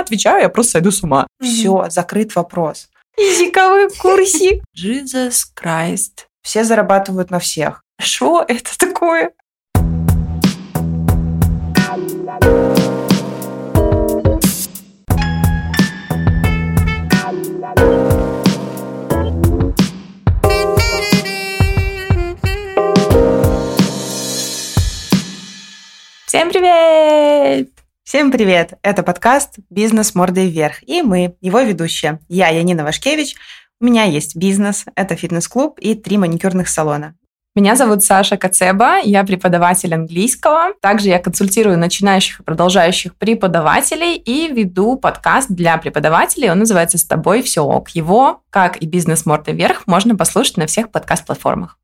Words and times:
отвечаю, 0.00 0.42
я 0.42 0.48
просто 0.48 0.72
сойду 0.72 0.90
с 0.90 1.02
ума. 1.02 1.26
Все, 1.40 1.86
закрыт 1.90 2.34
вопрос. 2.34 2.88
Языковой 3.16 3.88
курсик. 3.90 4.62
Jesus 4.76 5.46
Christ. 5.56 6.26
Все 6.42 6.64
зарабатывают 6.64 7.30
на 7.30 7.38
всех. 7.40 7.82
Что 8.00 8.44
это 8.46 8.78
такое? 8.78 9.32
Всем 26.26 26.50
привет! 26.50 27.77
Всем 28.08 28.32
привет! 28.32 28.72
Это 28.80 29.02
подкаст 29.02 29.56
«Бизнес 29.68 30.14
мордой 30.14 30.48
вверх» 30.48 30.82
и 30.82 31.02
мы, 31.02 31.36
его 31.42 31.60
ведущие. 31.60 32.20
Я 32.26 32.48
Янина 32.48 32.82
Вашкевич, 32.82 33.34
у 33.82 33.84
меня 33.84 34.04
есть 34.04 34.34
бизнес, 34.34 34.86
это 34.94 35.14
фитнес-клуб 35.14 35.78
и 35.78 35.94
три 35.94 36.16
маникюрных 36.16 36.70
салона. 36.70 37.16
Меня 37.54 37.76
зовут 37.76 38.02
Саша 38.02 38.38
Кацеба, 38.38 39.00
я 39.04 39.24
преподаватель 39.24 39.92
английского. 39.92 40.72
Также 40.80 41.10
я 41.10 41.18
консультирую 41.18 41.76
начинающих 41.76 42.40
и 42.40 42.42
продолжающих 42.44 43.14
преподавателей 43.14 44.16
и 44.16 44.50
веду 44.54 44.96
подкаст 44.96 45.50
для 45.50 45.76
преподавателей. 45.76 46.50
Он 46.50 46.60
называется 46.60 46.96
«С 46.96 47.04
тобой 47.04 47.42
все 47.42 47.62
ок». 47.62 47.90
Его, 47.90 48.40
как 48.48 48.78
и 48.78 48.86
«Бизнес 48.86 49.26
мордой 49.26 49.52
вверх», 49.52 49.86
можно 49.86 50.16
послушать 50.16 50.56
на 50.56 50.66
всех 50.66 50.90
подкаст-платформах. 50.90 51.76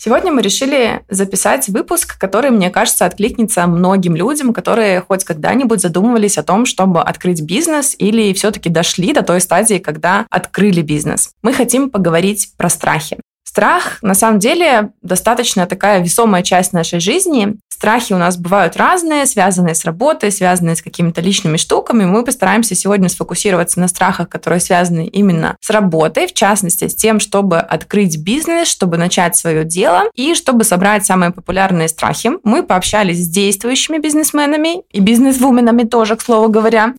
Сегодня 0.00 0.30
мы 0.30 0.42
решили 0.42 1.02
записать 1.08 1.66
выпуск, 1.66 2.16
который, 2.20 2.50
мне 2.50 2.70
кажется, 2.70 3.04
откликнется 3.04 3.66
многим 3.66 4.14
людям, 4.14 4.54
которые 4.54 5.00
хоть 5.00 5.24
когда-нибудь 5.24 5.80
задумывались 5.80 6.38
о 6.38 6.44
том, 6.44 6.66
чтобы 6.66 7.02
открыть 7.02 7.42
бизнес 7.42 7.96
или 7.98 8.32
все-таки 8.32 8.68
дошли 8.68 9.12
до 9.12 9.22
той 9.22 9.40
стадии, 9.40 9.78
когда 9.78 10.24
открыли 10.30 10.82
бизнес. 10.82 11.32
Мы 11.42 11.52
хотим 11.52 11.90
поговорить 11.90 12.52
про 12.56 12.68
страхи. 12.68 13.18
Страх, 13.48 13.96
на 14.02 14.12
самом 14.12 14.40
деле, 14.40 14.90
достаточно 15.00 15.64
такая 15.64 16.02
весомая 16.02 16.42
часть 16.42 16.74
нашей 16.74 17.00
жизни. 17.00 17.56
Страхи 17.70 18.12
у 18.12 18.18
нас 18.18 18.36
бывают 18.36 18.76
разные, 18.76 19.24
связанные 19.24 19.74
с 19.74 19.86
работой, 19.86 20.30
связанные 20.30 20.76
с 20.76 20.82
какими-то 20.82 21.22
личными 21.22 21.56
штуками. 21.56 22.04
Мы 22.04 22.26
постараемся 22.26 22.74
сегодня 22.74 23.08
сфокусироваться 23.08 23.80
на 23.80 23.88
страхах, 23.88 24.28
которые 24.28 24.60
связаны 24.60 25.06
именно 25.06 25.56
с 25.62 25.70
работой, 25.70 26.26
в 26.26 26.34
частности, 26.34 26.88
с 26.88 26.94
тем, 26.94 27.20
чтобы 27.20 27.58
открыть 27.58 28.18
бизнес, 28.18 28.68
чтобы 28.68 28.98
начать 28.98 29.34
свое 29.34 29.64
дело 29.64 30.10
и 30.14 30.34
чтобы 30.34 30.64
собрать 30.64 31.06
самые 31.06 31.30
популярные 31.30 31.88
страхи. 31.88 32.32
Мы 32.44 32.62
пообщались 32.62 33.24
с 33.24 33.28
действующими 33.28 33.96
бизнесменами 33.96 34.82
и 34.90 35.00
бизнесвуменами 35.00 35.84
тоже, 35.84 36.16
к 36.16 36.20
слову 36.20 36.50
говоря, 36.50 36.92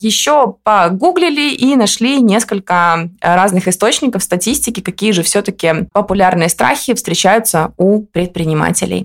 еще 0.00 0.56
погуглили 0.62 1.54
и 1.54 1.76
нашли 1.76 2.20
несколько 2.20 3.10
э, 3.20 3.34
разных 3.34 3.68
источников 3.68 4.22
статистики, 4.22 4.80
какие 4.80 5.12
же 5.12 5.22
все-таки 5.22 5.88
популярные 5.92 6.48
страхи 6.48 6.94
встречаются 6.94 7.72
у 7.76 8.02
предпринимателей. 8.02 9.04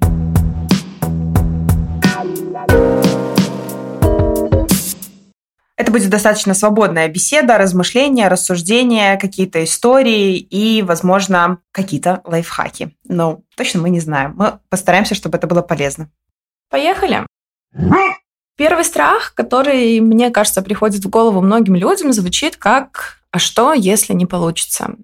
Это 5.80 5.94
будет 5.94 6.10
достаточно 6.10 6.54
свободная 6.54 7.08
беседа, 7.08 7.58
размышления, 7.58 8.28
рассуждения, 8.28 9.18
какие-то 9.18 9.64
истории 9.64 10.38
и, 10.38 10.82
возможно, 10.82 11.60
какие-то 11.72 12.22
лайфхаки. 12.26 12.98
Но 13.08 13.44
точно 13.56 13.82
мы 13.82 13.90
не 13.90 14.02
знаем. 14.02 14.34
Мы 14.36 14.60
постараемся, 14.70 15.16
чтобы 15.16 15.38
это 15.38 15.48
было 15.48 15.62
полезно. 15.62 16.12
Поехали! 16.70 17.26
Первый 18.60 18.84
страх, 18.84 19.32
который, 19.36 20.02
мне 20.02 20.32
кажется, 20.32 20.62
приходит 20.62 21.06
в 21.06 21.10
голову 21.10 21.40
многим 21.40 21.76
людям, 21.76 22.12
звучит 22.12 22.58
как 22.58 23.22
«А 23.32 23.40
что, 23.40 23.72
если 23.72 24.12
не 24.12 24.26
получится?» 24.26 24.96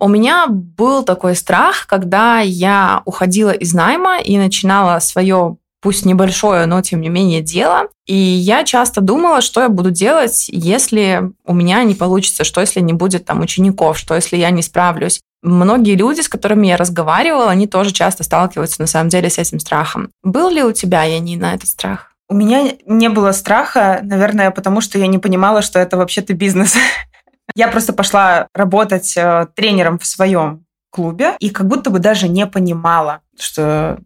У 0.00 0.08
меня 0.08 0.46
был 0.48 1.02
такой 1.02 1.36
страх, 1.36 1.86
когда 1.86 2.40
я 2.40 3.02
уходила 3.04 3.50
из 3.50 3.74
найма 3.74 4.18
и 4.18 4.38
начинала 4.38 4.98
свое 5.00 5.58
пусть 5.82 6.06
небольшое, 6.06 6.64
но 6.64 6.80
тем 6.80 7.02
не 7.02 7.10
менее 7.10 7.42
дело. 7.42 7.88
И 8.06 8.14
я 8.14 8.64
часто 8.64 9.02
думала, 9.02 9.42
что 9.42 9.60
я 9.60 9.68
буду 9.68 9.90
делать, 9.90 10.48
если 10.48 11.32
у 11.44 11.52
меня 11.52 11.84
не 11.84 11.94
получится, 11.94 12.44
что 12.44 12.62
если 12.62 12.80
не 12.80 12.94
будет 12.94 13.26
там 13.26 13.42
учеников, 13.42 13.98
что 13.98 14.14
если 14.14 14.38
я 14.38 14.48
не 14.48 14.62
справлюсь. 14.62 15.20
Многие 15.42 15.96
люди, 15.96 16.22
с 16.22 16.28
которыми 16.30 16.68
я 16.68 16.78
разговаривала, 16.78 17.50
они 17.50 17.66
тоже 17.66 17.92
часто 17.92 18.24
сталкиваются 18.24 18.80
на 18.80 18.86
самом 18.86 19.10
деле 19.10 19.28
с 19.28 19.36
этим 19.36 19.58
страхом. 19.58 20.08
Был 20.22 20.48
ли 20.48 20.62
у 20.62 20.72
тебя, 20.72 21.02
Янина, 21.02 21.52
этот 21.52 21.68
страх? 21.68 22.11
У 22.32 22.34
меня 22.34 22.72
не 22.86 23.10
было 23.10 23.32
страха, 23.32 24.00
наверное, 24.02 24.50
потому 24.50 24.80
что 24.80 24.98
я 24.98 25.06
не 25.06 25.18
понимала, 25.18 25.60
что 25.60 25.78
это 25.78 25.98
вообще-то 25.98 26.32
бизнес. 26.32 26.76
Я 27.54 27.68
просто 27.68 27.92
пошла 27.92 28.48
работать 28.54 29.14
э, 29.18 29.48
тренером 29.54 29.98
в 29.98 30.06
своем 30.06 30.64
клубе 30.88 31.36
и 31.40 31.50
как 31.50 31.68
будто 31.68 31.90
бы 31.90 31.98
даже 31.98 32.28
не 32.28 32.46
понимала, 32.46 33.20
что 33.38 33.98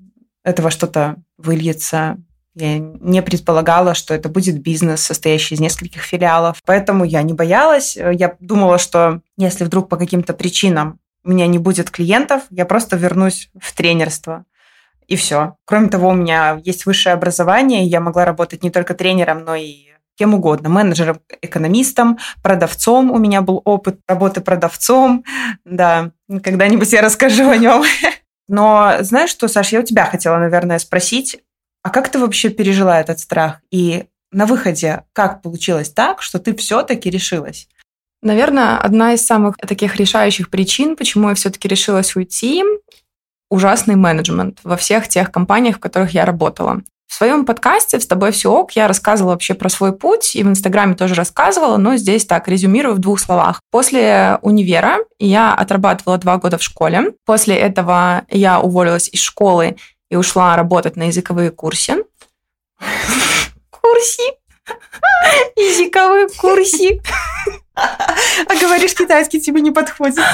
этого 0.42 0.70
что-то 0.70 1.18
выльется. 1.38 2.16
Я 2.56 2.78
не 2.80 3.22
предполагала, 3.22 3.94
что 3.94 4.12
это 4.12 4.28
будет 4.28 4.60
бизнес, 4.60 5.02
состоящий 5.02 5.54
из 5.54 5.60
нескольких 5.60 6.02
филиалов. 6.02 6.60
Поэтому 6.66 7.04
я 7.04 7.22
не 7.22 7.32
боялась. 7.32 7.94
Я 7.94 8.34
думала, 8.40 8.78
что 8.78 9.20
если 9.36 9.62
вдруг 9.62 9.88
по 9.88 9.96
каким-то 9.96 10.34
причинам 10.34 10.98
у 11.22 11.30
меня 11.30 11.46
не 11.46 11.58
будет 11.58 11.90
клиентов, 11.90 12.42
я 12.50 12.66
просто 12.66 12.96
вернусь 12.96 13.50
в 13.56 13.72
тренерство 13.72 14.44
и 15.06 15.16
все. 15.16 15.56
Кроме 15.64 15.88
того, 15.88 16.08
у 16.08 16.14
меня 16.14 16.60
есть 16.64 16.86
высшее 16.86 17.14
образование, 17.14 17.84
я 17.84 18.00
могла 18.00 18.24
работать 18.24 18.62
не 18.62 18.70
только 18.70 18.94
тренером, 18.94 19.44
но 19.44 19.54
и 19.54 19.86
кем 20.16 20.34
угодно, 20.34 20.68
менеджером, 20.68 21.20
экономистом, 21.42 22.18
продавцом. 22.42 23.10
У 23.10 23.18
меня 23.18 23.42
был 23.42 23.60
опыт 23.64 24.00
работы 24.08 24.40
продавцом. 24.40 25.24
Да, 25.64 26.10
когда-нибудь 26.28 26.92
я 26.92 27.02
расскажу 27.02 27.48
о 27.50 27.56
нем. 27.56 27.84
Но 28.48 28.96
знаешь 29.00 29.30
что, 29.30 29.48
Саш, 29.48 29.72
я 29.72 29.80
у 29.80 29.82
тебя 29.82 30.06
хотела, 30.06 30.38
наверное, 30.38 30.78
спросить, 30.78 31.42
а 31.82 31.90
как 31.90 32.08
ты 32.08 32.18
вообще 32.18 32.48
пережила 32.48 32.98
этот 32.98 33.18
страх? 33.18 33.60
И 33.70 34.06
на 34.32 34.46
выходе 34.46 35.04
как 35.12 35.42
получилось 35.42 35.90
так, 35.90 36.22
что 36.22 36.38
ты 36.38 36.54
все-таки 36.54 37.10
решилась? 37.10 37.68
Наверное, 38.22 38.78
одна 38.78 39.12
из 39.12 39.24
самых 39.24 39.56
таких 39.56 39.96
решающих 39.96 40.50
причин, 40.50 40.96
почему 40.96 41.28
я 41.28 41.34
все-таки 41.34 41.68
решилась 41.68 42.16
уйти, 42.16 42.64
ужасный 43.50 43.96
менеджмент 43.96 44.58
во 44.64 44.76
всех 44.76 45.08
тех 45.08 45.30
компаниях, 45.30 45.76
в 45.76 45.80
которых 45.80 46.12
я 46.14 46.24
работала. 46.24 46.82
В 47.06 47.14
своем 47.14 47.46
подкасте 47.46 48.00
«С 48.00 48.06
тобой 48.06 48.32
все 48.32 48.50
ок» 48.50 48.72
я 48.72 48.88
рассказывала 48.88 49.32
вообще 49.32 49.54
про 49.54 49.68
свой 49.68 49.92
путь, 49.92 50.34
и 50.34 50.42
в 50.42 50.48
Инстаграме 50.48 50.94
тоже 50.94 51.14
рассказывала, 51.14 51.76
но 51.76 51.96
здесь 51.96 52.26
так, 52.26 52.48
резюмирую 52.48 52.94
в 52.96 52.98
двух 52.98 53.20
словах. 53.20 53.60
После 53.70 54.38
универа 54.42 54.98
я 55.18 55.54
отрабатывала 55.54 56.18
два 56.18 56.36
года 56.36 56.58
в 56.58 56.62
школе. 56.62 57.14
После 57.24 57.56
этого 57.56 58.26
я 58.28 58.60
уволилась 58.60 59.08
из 59.08 59.20
школы 59.20 59.76
и 60.10 60.16
ушла 60.16 60.56
работать 60.56 60.96
на 60.96 61.04
языковые 61.04 61.50
курсы. 61.52 62.04
Курси? 63.70 64.32
Языковые 65.56 66.28
курси. 66.36 67.00
А 67.74 68.54
говоришь, 68.60 68.94
китайский 68.94 69.40
тебе 69.40 69.60
не 69.60 69.70
подходит. 69.70 70.24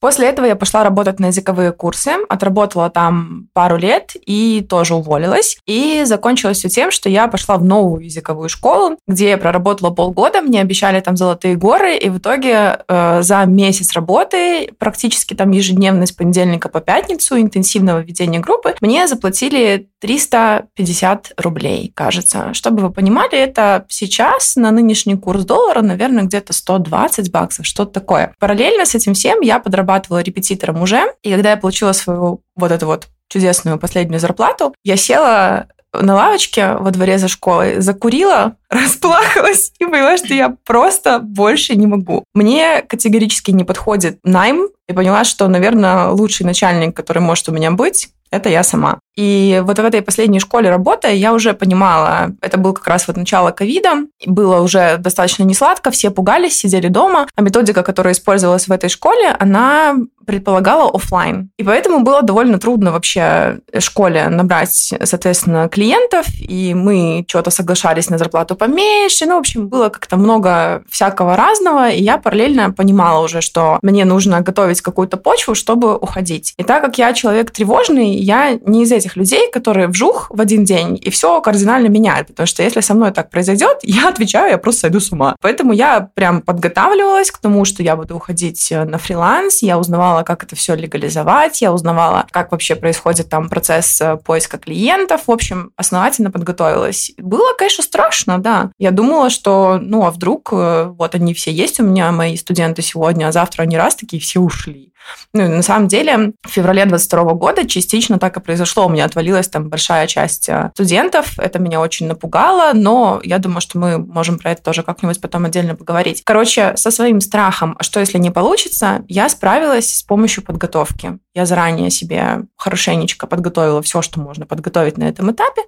После 0.00 0.28
этого 0.28 0.46
я 0.46 0.54
пошла 0.54 0.84
работать 0.84 1.18
на 1.18 1.26
языковые 1.26 1.72
курсы, 1.72 2.12
отработала 2.28 2.88
там 2.88 3.48
пару 3.52 3.76
лет 3.76 4.12
и 4.26 4.64
тоже 4.68 4.94
уволилась. 4.94 5.58
И 5.66 6.02
закончилось 6.04 6.58
все 6.58 6.68
тем, 6.68 6.90
что 6.90 7.08
я 7.08 7.26
пошла 7.26 7.56
в 7.56 7.64
новую 7.64 8.04
языковую 8.04 8.48
школу, 8.48 8.96
где 9.08 9.30
я 9.30 9.38
проработала 9.38 9.90
полгода, 9.90 10.40
мне 10.40 10.60
обещали 10.60 11.00
там 11.00 11.16
золотые 11.16 11.56
горы, 11.56 11.96
и 11.96 12.08
в 12.10 12.18
итоге 12.18 12.80
э, 12.86 13.22
за 13.22 13.44
месяц 13.46 13.92
работы, 13.92 14.70
практически 14.78 15.34
там 15.34 15.50
ежедневно 15.50 16.06
с 16.06 16.12
понедельника 16.12 16.68
по 16.68 16.80
пятницу, 16.80 17.40
интенсивного 17.40 18.00
ведения 18.00 18.38
группы, 18.38 18.76
мне 18.80 19.08
заплатили 19.08 19.88
350 20.00 21.32
рублей, 21.38 21.92
кажется. 21.94 22.54
Чтобы 22.54 22.82
вы 22.82 22.90
понимали, 22.90 23.36
это 23.36 23.84
сейчас 23.88 24.54
на 24.54 24.70
нынешний 24.70 25.16
курс 25.16 25.44
доллара, 25.44 25.82
наверное, 25.82 26.24
где-то 26.24 26.52
120 26.52 27.32
баксов, 27.32 27.66
что-то 27.66 27.92
такое. 27.92 28.34
Параллельно 28.38 28.84
с 28.84 28.94
этим 28.94 29.14
всем 29.14 29.40
я 29.40 29.58
подрабатывала 29.88 30.20
репетитором 30.20 30.82
уже, 30.82 31.14
и 31.22 31.32
когда 31.32 31.50
я 31.50 31.56
получила 31.56 31.92
свою 31.92 32.42
вот 32.56 32.70
эту 32.70 32.86
вот 32.86 33.08
чудесную 33.28 33.78
последнюю 33.78 34.20
зарплату, 34.20 34.74
я 34.84 34.96
села 34.96 35.68
на 35.94 36.14
лавочке 36.14 36.74
во 36.74 36.90
дворе 36.90 37.18
за 37.18 37.28
школой, 37.28 37.80
закурила, 37.80 38.56
расплакалась 38.70 39.72
и 39.78 39.86
поняла, 39.86 40.18
что 40.18 40.34
я 40.34 40.54
просто 40.66 41.18
больше 41.18 41.74
не 41.76 41.86
могу. 41.86 42.24
Мне 42.34 42.82
категорически 42.82 43.50
не 43.50 43.64
подходит 43.64 44.18
найм, 44.24 44.68
и 44.88 44.92
поняла, 44.92 45.24
что, 45.24 45.48
наверное, 45.48 46.08
лучший 46.08 46.46
начальник, 46.46 46.96
который 46.96 47.22
может 47.22 47.48
у 47.48 47.52
меня 47.52 47.70
быть, 47.70 48.08
это 48.30 48.48
я 48.48 48.62
сама. 48.62 48.98
И 49.16 49.60
вот 49.64 49.78
в 49.78 49.84
этой 49.84 50.00
последней 50.00 50.38
школе 50.38 50.70
работая, 50.70 51.12
я 51.12 51.32
уже 51.32 51.52
понимала, 51.52 52.30
это 52.40 52.56
был 52.56 52.72
как 52.72 52.86
раз 52.86 53.08
вот 53.08 53.16
начало 53.16 53.50
ковида, 53.50 54.06
было 54.26 54.60
уже 54.60 54.96
достаточно 54.98 55.42
несладко, 55.42 55.90
все 55.90 56.10
пугались, 56.10 56.56
сидели 56.56 56.86
дома, 56.86 57.26
а 57.34 57.42
методика, 57.42 57.82
которая 57.82 58.14
использовалась 58.14 58.68
в 58.68 58.72
этой 58.72 58.88
школе, 58.88 59.34
она 59.40 59.96
предполагала 60.24 60.90
офлайн. 60.94 61.50
И 61.56 61.64
поэтому 61.64 62.04
было 62.04 62.20
довольно 62.22 62.60
трудно 62.60 62.92
вообще 62.92 63.60
школе 63.78 64.28
набрать, 64.28 64.92
соответственно, 65.02 65.70
клиентов, 65.70 66.26
и 66.38 66.74
мы 66.74 67.24
что-то 67.26 67.50
соглашались 67.50 68.10
на 68.10 68.18
зарплату 68.18 68.54
поменьше. 68.54 69.24
Ну, 69.24 69.36
в 69.36 69.38
общем, 69.38 69.68
было 69.68 69.88
как-то 69.88 70.18
много 70.18 70.84
всякого 70.90 71.34
разного, 71.34 71.88
и 71.88 72.02
я 72.02 72.18
параллельно 72.18 72.72
понимала 72.72 73.24
уже, 73.24 73.40
что 73.40 73.78
мне 73.80 74.04
нужно 74.04 74.42
готовить 74.42 74.82
какую-то 74.82 75.16
почву, 75.16 75.54
чтобы 75.54 75.96
уходить. 75.96 76.52
И 76.58 76.62
так 76.62 76.82
как 76.82 76.98
я 76.98 77.14
человек 77.14 77.50
тревожный, 77.50 78.17
я 78.20 78.58
не 78.64 78.84
из 78.84 78.92
этих 78.92 79.16
людей, 79.16 79.50
которые 79.50 79.88
вжух 79.88 80.28
в 80.30 80.40
один 80.40 80.64
день, 80.64 80.98
и 81.00 81.10
все 81.10 81.40
кардинально 81.40 81.88
меняет. 81.88 82.28
Потому 82.28 82.46
что 82.46 82.62
если 82.62 82.80
со 82.80 82.94
мной 82.94 83.12
так 83.12 83.30
произойдет, 83.30 83.78
я 83.82 84.08
отвечаю, 84.08 84.50
я 84.50 84.58
просто 84.58 84.82
сойду 84.82 85.00
с 85.00 85.12
ума. 85.12 85.36
Поэтому 85.40 85.72
я 85.72 86.08
прям 86.14 86.42
подготавливалась 86.42 87.30
к 87.30 87.38
тому, 87.38 87.64
что 87.64 87.82
я 87.82 87.96
буду 87.96 88.16
уходить 88.16 88.70
на 88.70 88.98
фриланс, 88.98 89.62
я 89.62 89.78
узнавала 89.78 89.98
узнавала, 89.98 90.22
как 90.22 90.44
это 90.44 90.56
все 90.56 90.74
легализовать, 90.74 91.60
я 91.62 91.72
узнавала, 91.72 92.26
как 92.30 92.52
вообще 92.52 92.74
происходит 92.74 93.28
там 93.28 93.48
процесс 93.48 94.00
э, 94.00 94.16
поиска 94.16 94.58
клиентов. 94.58 95.22
В 95.26 95.30
общем, 95.30 95.72
основательно 95.76 96.30
подготовилась. 96.30 97.12
Было, 97.18 97.54
конечно, 97.56 97.84
страшно, 97.84 98.38
да. 98.38 98.70
Я 98.78 98.90
думала, 98.90 99.30
что, 99.30 99.78
ну, 99.80 100.04
а 100.04 100.10
вдруг 100.10 100.50
э, 100.52 100.84
вот 100.84 101.14
они 101.14 101.34
все 101.34 101.50
есть 101.50 101.80
у 101.80 101.84
меня, 101.84 102.12
мои 102.12 102.36
студенты 102.36 102.82
сегодня, 102.82 103.28
а 103.28 103.32
завтра 103.32 103.62
они 103.62 103.76
раз 103.76 103.96
такие 103.96 104.20
все 104.20 104.40
ушли. 104.40 104.92
Ну, 105.32 105.48
на 105.48 105.62
самом 105.62 105.88
деле, 105.88 106.32
в 106.46 106.50
феврале 106.50 106.84
22 106.84 107.34
года 107.34 107.66
частично 107.66 108.07
так 108.16 108.36
и 108.38 108.40
произошло. 108.40 108.86
У 108.86 108.88
меня 108.88 109.04
отвалилась 109.04 109.48
там 109.48 109.68
большая 109.68 110.06
часть 110.06 110.48
э, 110.48 110.70
студентов. 110.72 111.38
Это 111.38 111.58
меня 111.58 111.80
очень 111.80 112.06
напугало, 112.06 112.72
но 112.72 113.20
я 113.22 113.38
думаю, 113.38 113.60
что 113.60 113.78
мы 113.78 113.98
можем 113.98 114.38
про 114.38 114.52
это 114.52 114.62
тоже 114.62 114.82
как-нибудь 114.82 115.20
потом 115.20 115.44
отдельно 115.44 115.74
поговорить. 115.74 116.22
Короче, 116.24 116.76
со 116.76 116.90
своим 116.90 117.20
страхом, 117.20 117.76
что 117.80 118.00
если 118.00 118.16
не 118.16 118.30
получится, 118.30 119.04
я 119.08 119.28
справилась 119.28 119.98
с 119.98 120.02
помощью 120.02 120.42
подготовки. 120.42 121.18
Я 121.34 121.44
заранее 121.44 121.90
себе 121.90 122.44
хорошенечко 122.56 123.26
подготовила 123.26 123.82
все, 123.82 124.00
что 124.00 124.20
можно 124.20 124.46
подготовить 124.46 124.96
на 124.96 125.04
этом 125.04 125.30
этапе, 125.30 125.62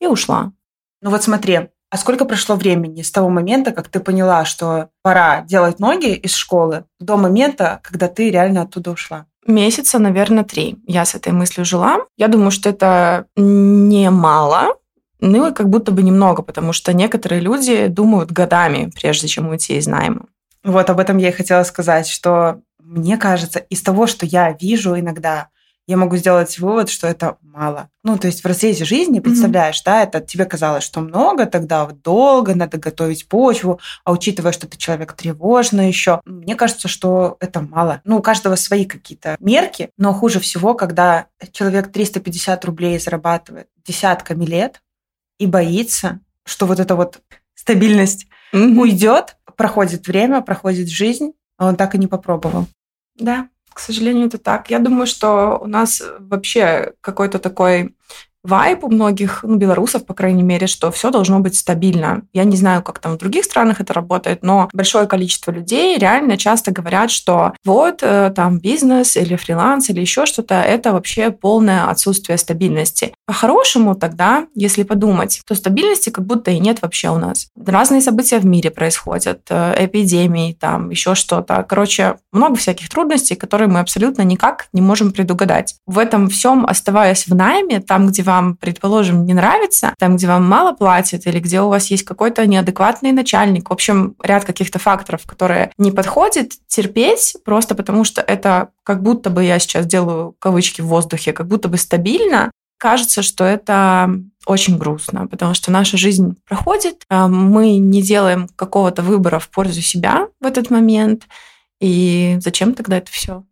и 0.00 0.06
ушла. 0.06 0.52
Ну 1.00 1.10
вот 1.10 1.22
смотри, 1.22 1.68
а 1.90 1.96
сколько 1.96 2.24
прошло 2.24 2.56
времени 2.56 3.02
с 3.02 3.12
того 3.12 3.28
момента, 3.28 3.70
как 3.70 3.88
ты 3.88 4.00
поняла, 4.00 4.44
что 4.44 4.88
пора 5.02 5.42
делать 5.42 5.78
ноги 5.78 6.12
из 6.14 6.34
школы, 6.34 6.86
до 6.98 7.16
момента, 7.16 7.80
когда 7.84 8.08
ты 8.08 8.30
реально 8.30 8.62
оттуда 8.62 8.90
ушла? 8.90 9.26
Месяца, 9.46 9.98
наверное, 9.98 10.44
три. 10.44 10.76
Я 10.86 11.04
с 11.04 11.14
этой 11.14 11.32
мыслью 11.32 11.64
жила. 11.64 11.98
Я 12.16 12.28
думаю, 12.28 12.50
что 12.50 12.70
это 12.70 13.26
немало, 13.36 14.76
ну 15.20 15.48
и 15.48 15.54
как 15.54 15.68
будто 15.68 15.90
бы 15.92 16.02
немного, 16.02 16.42
потому 16.42 16.72
что 16.72 16.92
некоторые 16.92 17.40
люди 17.40 17.86
думают 17.86 18.30
годами, 18.30 18.90
прежде 18.94 19.26
чем 19.28 19.48
уйти 19.48 19.76
из 19.76 19.86
найма. 19.86 20.26
Вот 20.62 20.88
об 20.90 20.98
этом 20.98 21.18
я 21.18 21.28
и 21.28 21.32
хотела 21.32 21.62
сказать, 21.62 22.08
что 22.08 22.60
мне 22.78 23.16
кажется, 23.16 23.58
из 23.58 23.82
того, 23.82 24.06
что 24.06 24.26
я 24.26 24.52
вижу 24.52 24.98
иногда 24.98 25.48
я 25.86 25.96
могу 25.96 26.16
сделать 26.16 26.58
вывод, 26.58 26.88
что 26.88 27.06
это 27.06 27.36
мало. 27.42 27.90
Ну, 28.02 28.16
то 28.18 28.26
есть 28.26 28.42
в 28.42 28.46
разрезе 28.46 28.84
жизни, 28.84 29.20
представляешь, 29.20 29.80
mm-hmm. 29.80 29.84
да, 29.84 30.02
это 30.02 30.20
тебе 30.20 30.46
казалось, 30.46 30.84
что 30.84 31.00
много, 31.00 31.46
тогда 31.46 31.84
вот 31.84 32.00
долго 32.02 32.54
надо 32.54 32.78
готовить 32.78 33.28
почву, 33.28 33.80
а 34.04 34.12
учитывая, 34.12 34.52
что 34.52 34.66
ты 34.66 34.78
человек 34.78 35.12
тревожный 35.12 35.88
еще, 35.88 36.20
мне 36.24 36.56
кажется, 36.56 36.88
что 36.88 37.36
это 37.40 37.60
мало. 37.60 38.00
Ну, 38.04 38.18
у 38.18 38.22
каждого 38.22 38.56
свои 38.56 38.86
какие-то 38.86 39.36
мерки, 39.40 39.90
но 39.98 40.14
хуже 40.14 40.40
всего, 40.40 40.74
когда 40.74 41.26
человек 41.52 41.92
350 41.92 42.64
рублей 42.64 42.98
зарабатывает 42.98 43.68
десятками 43.84 44.44
лет 44.44 44.82
и 45.38 45.46
боится, 45.46 46.20
что 46.44 46.66
вот 46.66 46.80
эта 46.80 46.96
вот 46.96 47.20
стабильность 47.54 48.26
mm-hmm. 48.52 48.78
уйдет, 48.78 49.36
проходит 49.56 50.06
время, 50.06 50.40
проходит 50.40 50.88
жизнь, 50.88 51.32
а 51.58 51.66
он 51.66 51.76
так 51.76 51.94
и 51.94 51.98
не 51.98 52.06
попробовал. 52.06 52.66
Да, 53.16 53.48
к 53.74 53.80
сожалению, 53.80 54.28
это 54.28 54.38
так. 54.38 54.70
Я 54.70 54.78
думаю, 54.78 55.06
что 55.06 55.58
у 55.60 55.66
нас 55.66 56.02
вообще 56.18 56.94
какой-то 57.00 57.38
такой 57.38 57.94
вайб 58.44 58.84
у 58.84 58.90
многих, 58.90 59.40
ну, 59.42 59.56
белорусов, 59.56 60.04
по 60.04 60.14
крайней 60.14 60.42
мере, 60.42 60.66
что 60.66 60.92
все 60.92 61.10
должно 61.10 61.40
быть 61.40 61.56
стабильно. 61.56 62.22
Я 62.32 62.44
не 62.44 62.56
знаю, 62.56 62.82
как 62.82 62.98
там 62.98 63.14
в 63.14 63.18
других 63.18 63.44
странах 63.44 63.80
это 63.80 63.92
работает, 63.94 64.42
но 64.42 64.68
большое 64.72 65.06
количество 65.06 65.50
людей 65.50 65.98
реально 65.98 66.36
часто 66.36 66.70
говорят, 66.70 67.10
что 67.10 67.54
вот 67.64 68.02
э, 68.02 68.32
там 68.36 68.58
бизнес 68.58 69.16
или 69.16 69.36
фриланс 69.36 69.88
или 69.90 70.00
еще 70.00 70.26
что-то, 70.26 70.54
это 70.54 70.92
вообще 70.92 71.30
полное 71.30 71.88
отсутствие 71.88 72.36
стабильности. 72.38 73.14
По-хорошему 73.26 73.94
тогда, 73.94 74.46
если 74.54 74.82
подумать, 74.82 75.40
то 75.46 75.54
стабильности 75.54 76.10
как 76.10 76.26
будто 76.26 76.50
и 76.50 76.58
нет 76.58 76.82
вообще 76.82 77.08
у 77.08 77.18
нас. 77.18 77.48
Разные 77.56 78.02
события 78.02 78.38
в 78.38 78.46
мире 78.46 78.70
происходят, 78.70 79.40
э, 79.48 79.86
эпидемии, 79.86 80.52
там 80.52 80.90
еще 80.90 81.14
что-то. 81.14 81.64
Короче, 81.66 82.16
много 82.32 82.56
всяких 82.56 82.90
трудностей, 82.90 83.36
которые 83.36 83.68
мы 83.68 83.80
абсолютно 83.80 84.22
никак 84.22 84.66
не 84.72 84.82
можем 84.82 85.12
предугадать. 85.12 85.76
В 85.86 85.98
этом 85.98 86.28
всем, 86.28 86.66
оставаясь 86.66 87.26
в 87.26 87.34
найме, 87.34 87.80
там, 87.80 88.08
где 88.08 88.22
вам, 88.22 88.33
предположим, 88.60 89.26
не 89.26 89.34
нравится, 89.34 89.94
там, 89.98 90.16
где 90.16 90.26
вам 90.26 90.48
мало 90.48 90.72
платят, 90.72 91.26
или 91.26 91.40
где 91.40 91.60
у 91.60 91.68
вас 91.68 91.90
есть 91.90 92.04
какой-то 92.04 92.46
неадекватный 92.46 93.12
начальник, 93.12 93.70
в 93.70 93.72
общем, 93.72 94.14
ряд 94.22 94.44
каких-то 94.44 94.78
факторов, 94.78 95.26
которые 95.26 95.72
не 95.78 95.90
подходят, 95.90 96.52
терпеть 96.66 97.36
просто 97.44 97.74
потому, 97.74 98.04
что 98.04 98.20
это 98.20 98.68
как 98.82 99.02
будто 99.02 99.30
бы 99.30 99.44
я 99.44 99.58
сейчас 99.58 99.86
делаю 99.86 100.34
кавычки 100.38 100.80
в 100.80 100.86
воздухе, 100.86 101.32
как 101.32 101.48
будто 101.48 101.68
бы 101.68 101.76
стабильно, 101.76 102.50
кажется, 102.78 103.22
что 103.22 103.44
это 103.44 104.10
очень 104.46 104.76
грустно, 104.76 105.26
потому 105.26 105.54
что 105.54 105.70
наша 105.70 105.96
жизнь 105.96 106.36
проходит, 106.46 107.04
а 107.08 107.28
мы 107.28 107.78
не 107.78 108.02
делаем 108.02 108.48
какого-то 108.56 109.02
выбора 109.02 109.38
в 109.38 109.48
пользу 109.48 109.80
себя 109.80 110.28
в 110.40 110.46
этот 110.46 110.70
момент, 110.70 111.26
и 111.80 112.36
зачем 112.40 112.74
тогда 112.74 112.98
это 112.98 113.10
все? 113.10 113.44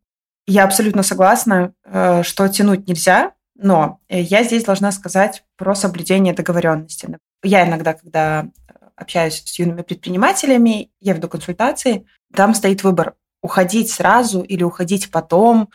Я 0.46 0.64
абсолютно 0.64 1.02
согласна, 1.02 1.73
э, 1.84 2.23
что 2.25 2.49
тянуть 2.49 2.88
нельзя, 2.88 3.32
но 3.62 4.00
э, 4.09 4.20
я 4.20 4.43
здесь 4.44 4.64
должна 4.64 4.93
сказать 4.93 5.44
про 5.56 5.75
соблюдение 5.75 6.35
договоренности. 6.35 7.19
Я 7.43 7.67
иногда, 7.67 7.94
когда 7.94 8.47
общаюсь 8.97 9.43
с 9.44 9.59
юными 9.59 9.82
предпринимателями, 9.82 10.91
я 11.00 11.14
веду 11.14 11.29
консультации, 11.29 12.06
там 12.35 12.55
стоит 12.55 12.82
выбор 12.82 13.14
уходить 13.43 13.91
сразу 13.91 14.43
или 14.43 14.62
уходить 14.62 15.11
потом, 15.11 15.69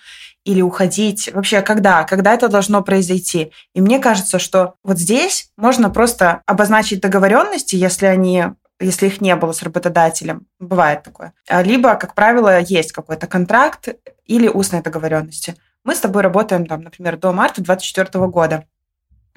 или 0.46 0.62
уходить 0.62 1.30
вообще 1.34 1.62
когда, 1.62 2.04
когда 2.04 2.34
это 2.34 2.48
должно 2.48 2.82
произойти. 2.82 3.52
И 3.74 3.82
мне 3.82 4.00
кажется, 4.00 4.40
что 4.40 4.76
вот 4.84 4.98
здесь 4.98 5.50
можно 5.58 5.90
просто 5.90 6.42
обозначить 6.46 7.02
договоренности, 7.02 7.76
если 7.76 8.06
они 8.06 8.46
если 8.80 9.08
их 9.08 9.22
не 9.22 9.36
было 9.36 9.54
с 9.54 9.64
работодателем, 9.64 10.46
бывает 10.60 11.02
такое. 11.02 11.34
Либо, 11.50 11.96
как 11.96 12.14
правило, 12.14 12.60
есть 12.60 12.92
какой-то 12.92 13.26
контракт 13.26 13.90
или 14.26 14.48
устные 14.48 14.84
договоренности. 14.84 15.56
Мы 15.88 15.96
с 15.96 16.02
тобой 16.02 16.22
работаем, 16.22 16.66
там, 16.66 16.82
например, 16.82 17.16
до 17.16 17.32
марта 17.32 17.62
2024 17.62 18.28
года. 18.28 18.66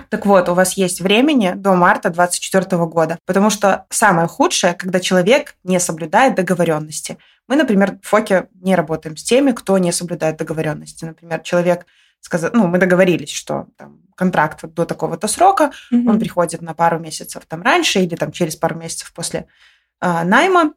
Так 0.08 0.26
вот, 0.26 0.48
у 0.48 0.54
вас 0.54 0.72
есть 0.72 1.00
времени 1.00 1.52
до 1.54 1.76
марта 1.76 2.10
2024 2.10 2.86
года, 2.86 3.18
потому 3.24 3.50
что 3.50 3.86
самое 3.88 4.26
худшее, 4.26 4.74
когда 4.74 4.98
человек 4.98 5.54
не 5.62 5.78
соблюдает 5.78 6.34
договоренности. 6.34 7.18
Мы, 7.46 7.54
например, 7.54 8.00
в 8.02 8.08
ФОКе 8.08 8.48
не 8.54 8.74
работаем 8.74 9.16
с 9.16 9.22
теми, 9.22 9.52
кто 9.52 9.78
не 9.78 9.92
соблюдает 9.92 10.38
договоренности. 10.38 11.04
Например, 11.04 11.38
человек 11.38 11.86
сказал, 12.20 12.50
ну, 12.52 12.66
мы 12.66 12.78
договорились, 12.78 13.30
что 13.30 13.68
там, 13.76 14.00
контракт 14.16 14.64
до 14.64 14.84
такого-то 14.84 15.28
срока, 15.28 15.70
mm-hmm. 15.92 16.08
он 16.08 16.18
приходит 16.18 16.62
на 16.62 16.74
пару 16.74 16.98
месяцев 16.98 17.44
там 17.46 17.62
раньше 17.62 18.00
или 18.00 18.16
там 18.16 18.32
через 18.32 18.56
пару 18.56 18.74
месяцев 18.74 19.12
после 19.12 19.46
э, 20.00 20.24
найма, 20.24 20.74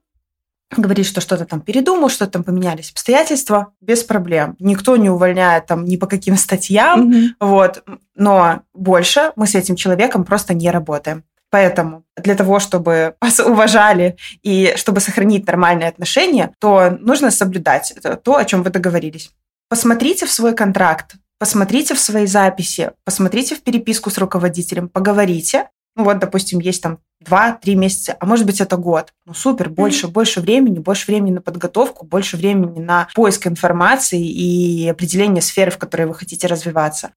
говорит, 0.80 1.06
что 1.06 1.22
что-то 1.22 1.46
там 1.46 1.62
передумал, 1.62 2.10
что 2.10 2.28
там 2.28 2.44
поменялись 2.44 2.92
обстоятельства, 2.92 3.74
без 3.82 4.04
проблем. 4.04 4.56
Никто 4.60 4.98
не 4.98 5.10
увольняет 5.10 5.66
там 5.66 5.86
ни 5.86 5.98
по 5.98 6.08
каким 6.08 6.38
статьям, 6.38 7.12
mm-hmm. 7.12 7.28
вот. 7.40 7.84
Но 8.16 8.62
больше 8.74 9.32
мы 9.36 9.48
с 9.48 9.56
этим 9.56 9.76
человеком 9.76 10.24
просто 10.24 10.54
не 10.54 10.72
работаем. 10.72 11.24
Поэтому 11.54 12.04
для 12.18 12.34
того, 12.34 12.60
чтобы 12.60 13.16
вас 13.22 13.40
уважали 13.46 14.18
и 14.42 14.74
чтобы 14.76 15.00
сохранить 15.00 15.46
нормальные 15.46 15.90
отношения, 15.90 16.52
то 16.60 16.98
нужно 17.00 17.30
соблюдать 17.30 17.94
то, 18.24 18.38
о 18.38 18.46
чем 18.46 18.64
вы 18.64 18.72
договорились. 18.72 19.30
Посмотрите 19.70 20.26
в 20.26 20.32
свой 20.32 20.56
контракт, 20.56 21.16
посмотрите 21.38 21.94
в 21.94 22.00
свои 22.00 22.26
записи, 22.26 22.92
посмотрите 23.06 23.56
в 23.56 23.62
переписку 23.62 24.10
с 24.10 24.18
руководителем, 24.18 24.90
поговорите, 24.90 25.68
ну 25.96 26.04
вот, 26.04 26.20
допустим, 26.20 26.60
есть 26.60 26.82
там 26.82 27.00
2-3 27.26 27.76
месяца, 27.76 28.18
а 28.20 28.26
может 28.26 28.46
быть 28.46 28.62
это 28.62 28.78
год. 28.78 29.14
Ну 29.26 29.34
супер, 29.34 29.70
больше, 29.70 30.08
mm-hmm. 30.08 30.12
больше 30.12 30.42
времени, 30.42 30.80
больше 30.80 31.08
времени 31.08 31.36
на 31.36 31.42
подготовку, 31.42 32.06
больше 32.06 32.38
времени 32.38 32.80
на 32.80 33.08
поиск 33.14 33.48
информации 33.48 34.26
и 34.26 34.88
определение 34.90 35.42
сферы, 35.42 35.72
в 35.72 35.78
которой 35.78 36.08
вы 36.08 36.16
хотите 36.16 36.48
развиваться. 36.48 37.12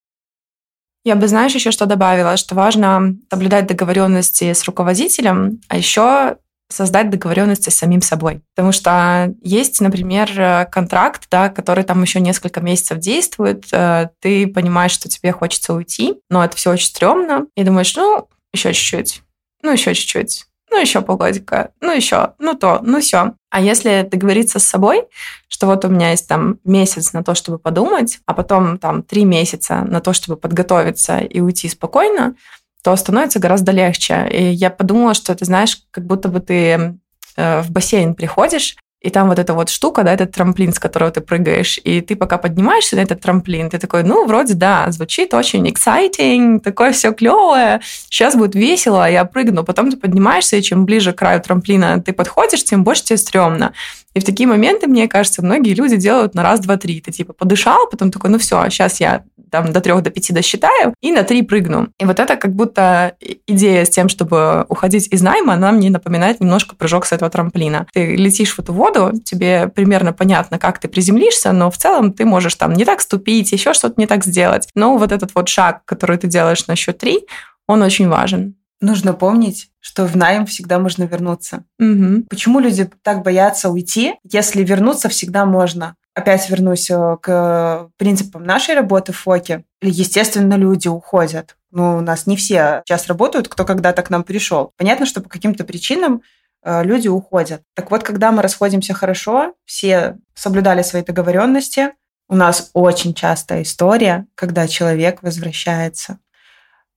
Я 1.05 1.15
бы, 1.15 1.29
знаешь, 1.29 1.55
еще 1.55 1.71
что 1.71 1.87
добавила, 1.87 2.37
что 2.37 2.55
важно 2.55 3.17
соблюдать 3.31 3.69
договоренности 3.69 4.53
с 4.53 4.65
руководителем, 4.65 5.61
а 5.69 5.77
еще 5.77 6.39
создать 6.69 7.11
договоренности 7.11 7.71
с 7.71 7.77
самим 7.77 8.03
собой. 8.03 8.43
Потому 8.55 8.73
что 8.73 9.33
есть, 9.41 9.81
например, 9.81 10.67
контракт, 10.71 11.29
да, 11.31 11.49
который 11.49 11.85
там 11.85 12.03
еще 12.03 12.19
несколько 12.19 12.61
месяцев 12.61 12.99
действует, 12.99 13.67
э, 13.73 14.09
ты 14.21 14.49
понимаешь, 14.49 14.91
что 14.91 15.09
тебе 15.09 15.31
хочется 15.31 15.75
уйти, 15.75 16.17
но 16.29 16.45
это 16.45 16.57
все 16.57 16.73
очень 16.73 16.89
стрёмно, 16.89 17.47
и 17.57 17.63
думаешь, 17.63 17.95
ну, 17.95 18.29
еще 18.57 18.73
чуть-чуть, 18.73 19.23
ну, 19.63 19.73
еще 19.73 19.95
чуть-чуть, 19.95 20.47
ну, 20.71 20.81
еще 20.81 21.01
полгодика, 21.01 21.71
ну, 21.81 21.95
еще, 21.95 22.35
ну, 22.39 22.55
то, 22.55 22.81
ну, 22.83 23.01
все. 23.01 23.35
А 23.51 23.61
если 23.61 24.07
договориться 24.11 24.59
с 24.59 24.67
собой, 24.67 25.05
что 25.49 25.67
вот 25.67 25.85
у 25.85 25.89
меня 25.89 26.11
есть 26.11 26.29
там 26.29 26.59
месяц 26.65 27.13
на 27.13 27.23
то, 27.23 27.35
чтобы 27.35 27.59
подумать, 27.59 28.19
а 28.27 28.35
потом 28.35 28.79
там 28.79 29.03
три 29.03 29.25
месяца 29.25 29.83
на 29.83 30.01
то, 30.01 30.13
чтобы 30.13 30.37
подготовиться 30.37 31.19
и 31.19 31.41
уйти 31.41 31.69
спокойно, 31.69 32.35
то 32.83 32.95
становится 32.97 33.39
гораздо 33.39 33.73
легче. 33.73 34.29
И 34.31 34.45
я 34.45 34.71
подумала, 34.71 35.15
что 35.15 35.35
ты 35.35 35.45
знаешь, 35.45 35.83
как 35.91 36.05
будто 36.05 36.29
бы 36.29 36.41
ты 36.41 36.99
э, 37.37 37.63
в 37.63 37.71
бассейн 37.71 38.15
приходишь, 38.15 38.77
и 39.01 39.11
там 39.11 39.29
вот 39.29 39.39
эта 39.39 39.55
вот 39.55 39.69
штука, 39.69 40.03
да, 40.03 40.13
этот 40.13 40.33
трамплин, 40.33 40.73
с 40.73 40.79
которого 40.79 41.11
ты 41.11 41.21
прыгаешь, 41.21 41.79
и 41.85 42.01
ты 42.01 42.17
пока 42.17 42.39
поднимаешься 42.39 42.97
на 42.97 43.01
этот 43.01 43.21
трамплин, 43.21 43.71
ты 43.71 43.79
такой, 43.79 44.03
ну, 44.03 44.27
вроде 44.27 44.55
да, 44.55 44.91
звучит 44.91 45.35
очень 45.35 45.69
exciting, 45.69 46.61
такое 46.61 46.93
все 46.93 47.13
клевое, 47.13 47.81
сейчас 48.09 48.35
будет 48.35 48.55
весело, 48.55 49.09
я 49.09 49.25
прыгну. 49.25 49.65
Потом 49.65 49.91
ты 49.91 49.97
поднимаешься, 49.97 50.57
и 50.57 50.63
чем 50.63 50.87
ближе 50.87 51.13
к 51.13 51.19
краю 51.19 51.41
трамплина 51.41 52.03
ты 52.03 52.13
подходишь, 52.13 52.65
тем 52.65 52.85
больше 52.85 53.05
тебе 53.05 53.19
стрёмно. 53.19 53.73
И 54.17 54.21
в 54.21 54.25
такие 54.25 54.49
моменты, 54.49 54.87
мне 54.87 55.09
кажется, 55.09 55.45
многие 55.45 55.75
люди 55.75 55.97
делают 55.97 56.35
на 56.35 56.43
раз, 56.43 56.61
два, 56.61 56.79
три. 56.79 57.03
Ты 57.03 57.13
типа 57.13 57.35
подышал, 57.35 57.87
потом 57.91 58.11
такой, 58.11 58.31
ну 58.31 58.39
все, 58.39 58.67
сейчас 58.71 58.99
я 58.99 59.25
там 59.51 59.75
до 59.75 59.83
трех, 59.83 60.03
до 60.03 60.09
пяти 60.09 60.33
досчитаю 60.33 60.95
и 61.03 61.13
на 61.13 61.23
три 61.23 61.43
прыгну. 61.43 61.89
И 62.01 62.07
вот 62.07 62.19
это 62.19 62.37
как 62.37 62.55
будто 62.55 63.15
идея 63.47 63.85
с 63.85 63.91
тем, 63.91 64.09
чтобы 64.09 64.65
уходить 64.71 65.09
из 65.13 65.21
найма, 65.21 65.53
она 65.53 65.71
мне 65.71 65.91
напоминает 65.91 66.41
немножко 66.41 66.75
прыжок 66.75 67.05
с 67.05 67.13
этого 67.13 67.31
трамплина. 67.31 67.87
Ты 67.93 68.17
летишь 68.17 68.55
в 68.55 68.59
эту 68.59 68.73
воду, 68.73 69.13
тебе 69.23 69.69
примерно 69.69 70.15
понятно, 70.15 70.59
как 70.59 70.79
ты 70.79 70.89
приземлишься, 70.89 71.53
но 71.53 71.71
в 71.71 71.77
целом 71.77 72.15
ты 72.15 72.25
можешь 72.25 72.55
там 72.55 72.73
не 72.73 72.87
так 72.87 73.03
ступить, 73.03 73.53
еще 73.53 73.75
что-то 73.75 74.01
не 74.01 74.07
так 74.07 74.25
сделать. 74.25 74.67
Но 74.75 74.97
вот 74.97 75.13
этот 75.13 75.35
вот 75.35 75.51
шаг, 75.51 75.85
который 75.85 76.17
ты 76.17 76.27
делаешь 76.27 76.67
на 76.69 76.75
счет 76.75 76.97
три, 76.97 77.27
он 77.67 77.83
очень 77.83 78.09
важен. 78.09 78.55
Нужно 78.81 79.13
помнить, 79.13 79.69
что 79.87 80.05
в 80.05 80.17
найм 80.17 80.47
всегда 80.47 80.81
можно 80.81 81.05
вернуться. 81.05 81.63
Угу. 81.79 82.25
Почему 82.29 82.59
люди 82.59 82.91
так 83.03 83.23
боятся 83.23 83.71
уйти, 83.71 84.17
если 84.25 84.65
вернуться 84.65 85.09
всегда 85.09 85.47
можно? 85.47 85.95
Опять 86.13 86.51
вернусь 86.51 86.91
э, 86.91 87.17
к 87.23 87.89
принципам 87.97 88.43
нашей 88.43 88.75
работы 88.75 89.13
в 89.13 89.19
ФОКе. 89.19 89.63
Естественно, 89.81 90.55
люди 90.55 90.89
уходят. 90.89 91.57
Ну, 91.71 91.99
у 91.99 92.01
нас 92.01 92.27
не 92.27 92.37
все 92.37 92.83
сейчас 92.85 93.07
работают, 93.07 93.47
кто 93.47 93.65
когда-то 93.65 94.03
к 94.03 94.11
нам 94.11 94.25
пришел. 94.25 94.73
Понятно, 94.77 95.07
что 95.07 95.21
по 95.21 95.29
каким-то 95.29 95.63
причинам 95.63 96.23
э, 96.65 96.83
люди 96.83 97.07
уходят. 97.07 97.63
Так 97.77 97.93
вот, 97.93 98.03
когда 98.03 98.33
мы 98.33 98.43
расходимся 98.43 98.93
хорошо, 98.93 99.55
все 99.67 100.17
соблюдали 100.35 100.83
свои 100.83 101.03
договоренности, 101.03 101.93
у 102.29 102.35
нас 102.35 102.71
очень 102.73 103.15
частая 103.15 103.63
история, 103.63 104.27
когда 104.35 104.67
человек 104.67 105.23
возвращается 105.23 106.19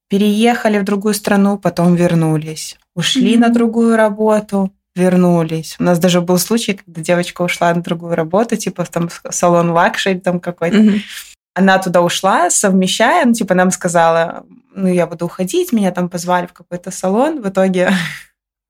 переехали 0.09 0.79
в 0.79 0.83
другую 0.83 1.13
страну, 1.13 1.57
потом 1.57 1.95
вернулись, 1.95 2.77
ушли 2.95 3.35
mm-hmm. 3.35 3.39
на 3.39 3.49
другую 3.49 3.95
работу, 3.95 4.73
вернулись. 4.95 5.77
У 5.79 5.83
нас 5.83 5.99
даже 5.99 6.19
был 6.21 6.37
случай, 6.37 6.73
когда 6.73 7.01
девочка 7.01 7.43
ушла 7.43 7.73
на 7.73 7.81
другую 7.81 8.15
работу, 8.15 8.57
типа 8.57 8.85
там 8.85 9.09
салон 9.29 9.69
luxury 9.71 10.19
там 10.19 10.39
какой-то. 10.39 10.77
Mm-hmm. 10.77 11.01
Она 11.53 11.77
туда 11.77 12.01
ушла, 12.01 12.49
совмещая, 12.49 13.25
ну, 13.25 13.33
типа 13.33 13.53
нам 13.53 13.71
сказала, 13.71 14.45
ну, 14.75 14.87
я 14.87 15.07
буду 15.07 15.25
уходить, 15.25 15.71
меня 15.73 15.91
там 15.91 16.09
позвали 16.09 16.47
в 16.47 16.53
какой-то 16.53 16.91
салон. 16.91 17.41
В 17.41 17.49
итоге 17.49 17.91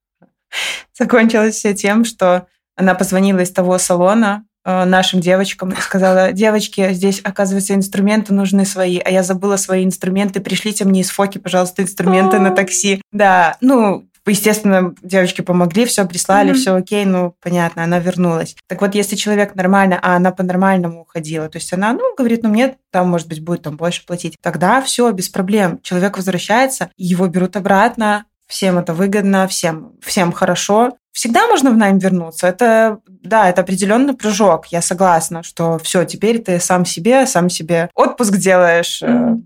закончилось 0.97 1.55
все 1.55 1.73
тем, 1.73 2.05
что 2.05 2.47
она 2.75 2.95
позвонила 2.95 3.39
из 3.39 3.51
того 3.51 3.77
салона, 3.77 4.45
нашим 4.65 5.19
девочкам 5.21 5.71
и 5.71 5.79
сказала, 5.81 6.31
девочки, 6.31 6.91
здесь, 6.93 7.21
оказывается, 7.23 7.73
инструменты 7.73 8.33
нужны 8.33 8.65
свои, 8.65 8.99
а 8.99 9.09
я 9.09 9.23
забыла 9.23 9.57
свои 9.57 9.85
инструменты, 9.85 10.41
пришлите 10.41 10.85
мне 10.85 11.01
из 11.01 11.09
Фоки, 11.09 11.37
пожалуйста, 11.37 11.81
инструменты 11.81 12.39
на 12.39 12.51
такси. 12.51 13.01
Да, 13.11 13.57
ну, 13.61 14.09
Естественно, 14.29 14.93
девочки 15.01 15.41
помогли, 15.41 15.85
все 15.85 16.05
прислали, 16.05 16.51
mm-hmm. 16.51 16.55
все 16.55 16.75
окей, 16.75 17.05
ну, 17.05 17.35
понятно, 17.41 17.83
она 17.83 17.99
вернулась. 17.99 18.55
Так 18.67 18.81
вот, 18.81 18.95
если 18.95 19.15
человек 19.15 19.55
нормально, 19.55 19.99
а 20.01 20.15
она 20.15 20.31
по-нормальному 20.31 21.01
уходила, 21.01 21.49
то 21.49 21.57
есть 21.57 21.73
она, 21.73 21.93
ну, 21.93 22.15
говорит, 22.15 22.43
ну, 22.43 22.49
мне 22.49 22.77
там, 22.91 23.09
может 23.09 23.27
быть, 23.27 23.43
будет 23.43 23.63
там 23.63 23.77
больше 23.77 24.05
платить, 24.05 24.37
тогда 24.41 24.81
все, 24.81 25.09
без 25.11 25.29
проблем. 25.29 25.79
Человек 25.81 26.17
возвращается, 26.17 26.91
его 26.97 27.27
берут 27.27 27.55
обратно, 27.55 28.25
всем 28.49 28.79
это 28.79 28.93
выгодно, 28.93 29.47
всем, 29.47 29.93
всем 30.01 30.33
хорошо. 30.33 30.97
Всегда 31.11 31.47
можно 31.47 31.71
в 31.71 31.77
найм 31.77 31.99
вернуться. 31.99 32.47
Это, 32.47 32.99
да, 33.07 33.49
это 33.49 33.61
определенный 33.61 34.15
прыжок. 34.15 34.67
Я 34.67 34.81
согласна, 34.81 35.43
что 35.43 35.77
все, 35.77 36.03
теперь 36.03 36.39
ты 36.39 36.59
сам 36.59 36.83
себе, 36.83 37.25
сам 37.27 37.49
себе 37.49 37.89
отпуск 37.93 38.35
делаешь, 38.35 39.01
mm-hmm. 39.01 39.43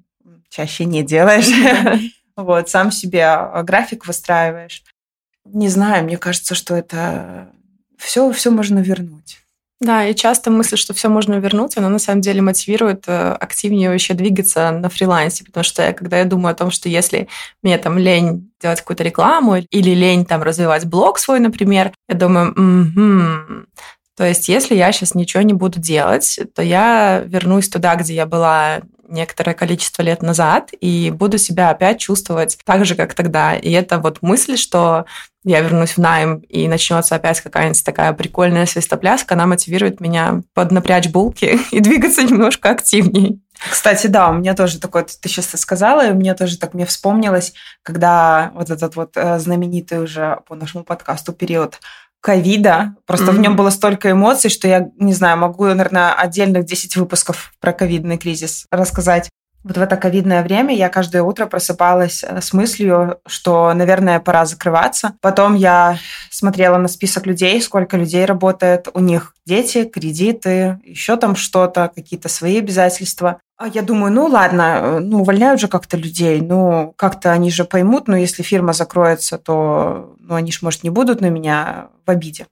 чаще 0.50 0.86
не 0.86 1.04
делаешь. 1.04 1.50
Вот, 2.36 2.68
сам 2.68 2.92
себе 2.92 3.26
а, 3.26 3.62
график 3.62 4.08
выстраиваешь. 4.08 4.84
Не 5.46 5.70
знаю, 5.70 6.04
мне 6.04 6.18
кажется, 6.18 6.56
что 6.56 6.76
это 6.76 7.52
все, 7.96 8.32
все 8.32 8.50
можно 8.50 8.80
вернуть. 8.80 9.43
Да, 9.82 10.06
и 10.06 10.16
часто 10.16 10.50
мысль, 10.50 10.78
что 10.78 10.94
все 10.94 11.10
можно 11.10 11.34
вернуть, 11.36 11.76
она 11.78 11.90
на 11.90 12.00
самом 12.00 12.22
деле 12.22 12.42
мотивирует 12.42 13.04
э, 13.08 13.34
активнее 13.34 13.90
вообще 13.90 14.14
двигаться 14.14 14.72
на 14.72 14.88
фрилансе, 14.90 15.44
потому 15.44 15.64
что 15.66 15.92
когда 15.92 16.20
я 16.20 16.26
думаю 16.26 16.54
о 16.54 16.56
том, 16.56 16.72
что 16.72 16.88
если 16.88 17.28
мне 17.64 17.78
там 17.78 17.98
лень 17.98 18.50
делать 18.62 18.80
какую-то 18.80 19.04
рекламу 19.04 19.58
или 19.58 19.90
лень 19.90 20.26
там 20.26 20.42
развивать 20.42 20.86
блог 20.86 21.20
свой, 21.20 21.42
например, 21.42 21.92
я 22.08 22.16
думаю, 22.16 23.68
то 24.16 24.26
есть 24.26 24.48
если 24.48 24.76
я 24.76 24.92
сейчас 24.92 25.16
ничего 25.16 25.44
не 25.44 25.54
буду 25.54 25.80
делать, 25.80 26.40
то 26.56 26.62
я 26.62 27.24
вернусь 27.26 27.68
туда, 27.68 27.96
где 27.96 28.14
я 28.14 28.26
была 28.26 28.82
некоторое 29.08 29.54
количество 29.54 30.02
лет 30.02 30.22
назад 30.22 30.70
и 30.80 31.12
буду 31.12 31.38
себя 31.38 31.70
опять 31.70 32.00
чувствовать 32.00 32.58
так 32.66 32.86
же, 32.86 32.96
как 32.96 33.14
тогда. 33.14 33.56
И 33.56 33.72
это 33.72 34.00
вот 34.00 34.22
мысль, 34.22 34.58
что 34.58 35.06
я 35.44 35.62
вернусь 35.62 35.92
в 35.92 35.98
найм 35.98 36.38
и 36.50 36.68
начнется 36.68 37.16
опять 37.16 37.42
какая-нибудь 37.42 37.84
такая 37.84 38.14
прикольная 38.14 38.66
свистопляска, 38.66 39.36
она 39.36 39.46
мотивирует 39.46 40.00
меня 40.00 40.42
поднапрячь 40.54 41.10
булки 41.10 41.60
и 41.72 41.80
двигаться 41.80 42.24
немножко 42.24 42.70
активнее. 42.70 43.40
Кстати, 43.70 44.08
да, 44.08 44.30
у 44.30 44.34
меня 44.34 44.56
тоже 44.56 44.80
такое, 44.80 45.04
ты 45.04 45.30
сейчас 45.30 45.48
сказала, 45.60 46.08
и 46.08 46.12
у 46.12 46.16
меня 46.16 46.34
тоже 46.36 46.58
так 46.58 46.74
мне 46.74 46.86
вспомнилось, 46.86 47.54
когда 47.82 48.52
вот 48.56 48.70
этот 48.70 48.96
вот 48.96 49.16
э, 49.16 49.40
знаменитый 49.40 50.00
уже 50.00 50.40
по 50.48 50.56
нашему 50.56 50.84
подкасту 50.84 51.34
период 51.34 51.80
ковида. 52.24 52.96
Просто 53.06 53.28
mm-hmm. 53.28 53.36
в 53.36 53.40
нем 53.40 53.56
было 53.58 53.70
столько 53.70 54.10
эмоций, 54.12 54.50
что 54.50 54.68
я, 54.68 54.90
не 54.98 55.14
знаю, 55.14 55.38
могу, 55.38 55.66
наверное, 55.66 56.14
отдельных 56.14 56.66
10 56.66 56.96
выпусков 56.96 57.52
про 57.60 57.74
ковидный 57.74 58.18
кризис 58.18 58.66
рассказать. 58.72 59.30
Вот 59.64 59.78
в 59.78 59.82
это 59.82 59.96
ковидное 59.96 60.44
время 60.44 60.76
я 60.76 60.90
каждое 60.90 61.22
утро 61.22 61.46
просыпалась 61.46 62.24
э, 62.24 62.42
с 62.42 62.54
мыслью, 62.54 63.20
что, 63.26 63.74
наверное, 63.74 64.20
пора 64.20 64.46
закрываться. 64.46 65.14
Потом 65.22 65.56
я 65.56 65.98
смотрела 66.30 66.78
на 66.78 66.88
список 66.88 67.26
людей, 67.26 67.62
сколько 67.62 67.96
людей 67.96 68.26
работает. 68.26 68.88
У 68.94 69.00
них 69.00 69.34
дети, 69.46 69.86
кредиты, 69.86 70.80
еще 70.84 71.16
там 71.16 71.36
что-то, 71.36 71.92
какие-то 71.94 72.28
свои 72.30 72.60
обязательства. 72.60 73.40
А 73.58 73.68
я 73.68 73.82
думаю, 73.82 74.12
ну 74.12 74.26
ладно, 74.26 75.00
ну 75.00 75.22
увольняют 75.22 75.62
же 75.62 75.70
как-то 75.70 75.96
людей, 75.96 76.42
ну 76.42 76.94
как-то 76.98 77.32
они 77.32 77.50
же 77.50 77.64
поймут, 77.64 78.08
но 78.08 78.18
если 78.18 78.44
фирма 78.44 78.74
закроется, 78.74 79.38
то 79.38 80.13
ну, 80.24 80.36
они 80.36 80.52
же, 80.52 80.60
может, 80.62 80.84
не 80.84 80.90
будут 80.90 81.22
на 81.22 81.30
меня 81.30 81.90
в 82.06 82.10
обиде. 82.10 82.48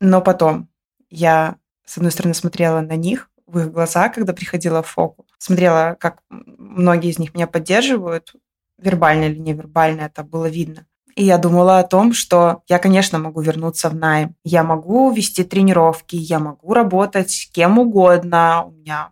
Но 0.00 0.20
потом 0.20 0.68
я, 1.08 1.56
с 1.84 1.96
одной 1.96 2.12
стороны, 2.12 2.34
смотрела 2.34 2.80
на 2.80 2.96
них, 2.96 3.30
в 3.46 3.58
их 3.58 3.72
глаза, 3.72 4.08
когда 4.08 4.32
приходила 4.32 4.82
в 4.82 4.88
фоку, 4.88 5.26
смотрела, 5.38 5.96
как 6.00 6.22
многие 6.30 7.10
из 7.10 7.18
них 7.18 7.34
меня 7.34 7.46
поддерживают, 7.46 8.34
вербально 8.78 9.24
или 9.24 9.38
невербально, 9.38 10.02
это 10.02 10.24
было 10.24 10.46
видно. 10.46 10.86
И 11.14 11.24
я 11.24 11.36
думала 11.38 11.78
о 11.78 11.84
том, 11.84 12.14
что 12.14 12.62
я, 12.68 12.78
конечно, 12.78 13.18
могу 13.18 13.42
вернуться 13.42 13.90
в 13.90 13.94
найм. 13.94 14.34
Я 14.44 14.64
могу 14.64 15.10
вести 15.10 15.44
тренировки, 15.44 16.16
я 16.16 16.38
могу 16.38 16.72
работать 16.72 17.50
кем 17.52 17.78
угодно. 17.78 18.64
У 18.66 18.70
меня 18.70 19.10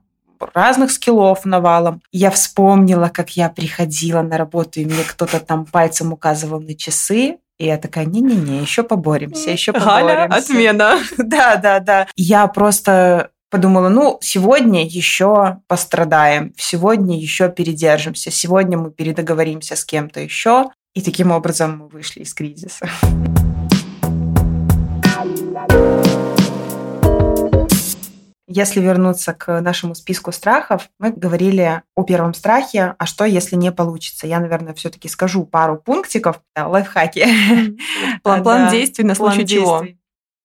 разных 0.54 0.92
скиллов 0.92 1.44
навалом. 1.44 2.00
Я 2.10 2.30
вспомнила, 2.30 3.08
как 3.08 3.36
я 3.36 3.50
приходила 3.50 4.22
на 4.22 4.38
работу, 4.38 4.80
и 4.80 4.86
мне 4.86 5.04
кто-то 5.06 5.40
там 5.40 5.66
пальцем 5.66 6.14
указывал 6.14 6.60
на 6.60 6.74
часы, 6.74 7.38
и 7.60 7.66
я 7.66 7.76
такая, 7.76 8.06
не-не-не, 8.06 8.58
еще 8.60 8.82
поборемся, 8.82 9.50
еще 9.50 9.72
поборемся. 9.72 10.06
Галя, 10.06 10.24
отмена. 10.34 10.98
Да, 11.18 11.56
да, 11.56 11.78
да. 11.80 12.06
Я 12.16 12.46
просто 12.46 13.32
подумала, 13.50 13.90
ну, 13.90 14.18
сегодня 14.22 14.86
еще 14.86 15.58
пострадаем, 15.66 16.54
сегодня 16.56 17.20
еще 17.20 17.50
передержимся, 17.50 18.30
сегодня 18.30 18.78
мы 18.78 18.90
передоговоримся 18.90 19.76
с 19.76 19.84
кем-то 19.84 20.20
еще, 20.20 20.70
и 20.94 21.02
таким 21.02 21.32
образом 21.32 21.78
мы 21.78 21.88
вышли 21.88 22.20
из 22.20 22.32
кризиса. 22.32 22.88
Если 28.52 28.80
вернуться 28.80 29.32
к 29.32 29.60
нашему 29.60 29.94
списку 29.94 30.32
страхов, 30.32 30.90
мы 30.98 31.12
говорили 31.12 31.82
о 31.94 32.02
первом 32.02 32.34
страхе, 32.34 32.96
а 32.98 33.06
что, 33.06 33.24
если 33.24 33.54
не 33.54 33.70
получится? 33.70 34.26
Я, 34.26 34.40
наверное, 34.40 34.74
все-таки 34.74 35.06
скажу 35.06 35.44
пару 35.44 35.76
пунктиков, 35.76 36.40
лайфхаки. 36.56 37.28
План, 38.24 38.70
действий 38.72 39.04
на 39.04 39.14
случай 39.14 39.46
чего. 39.46 39.86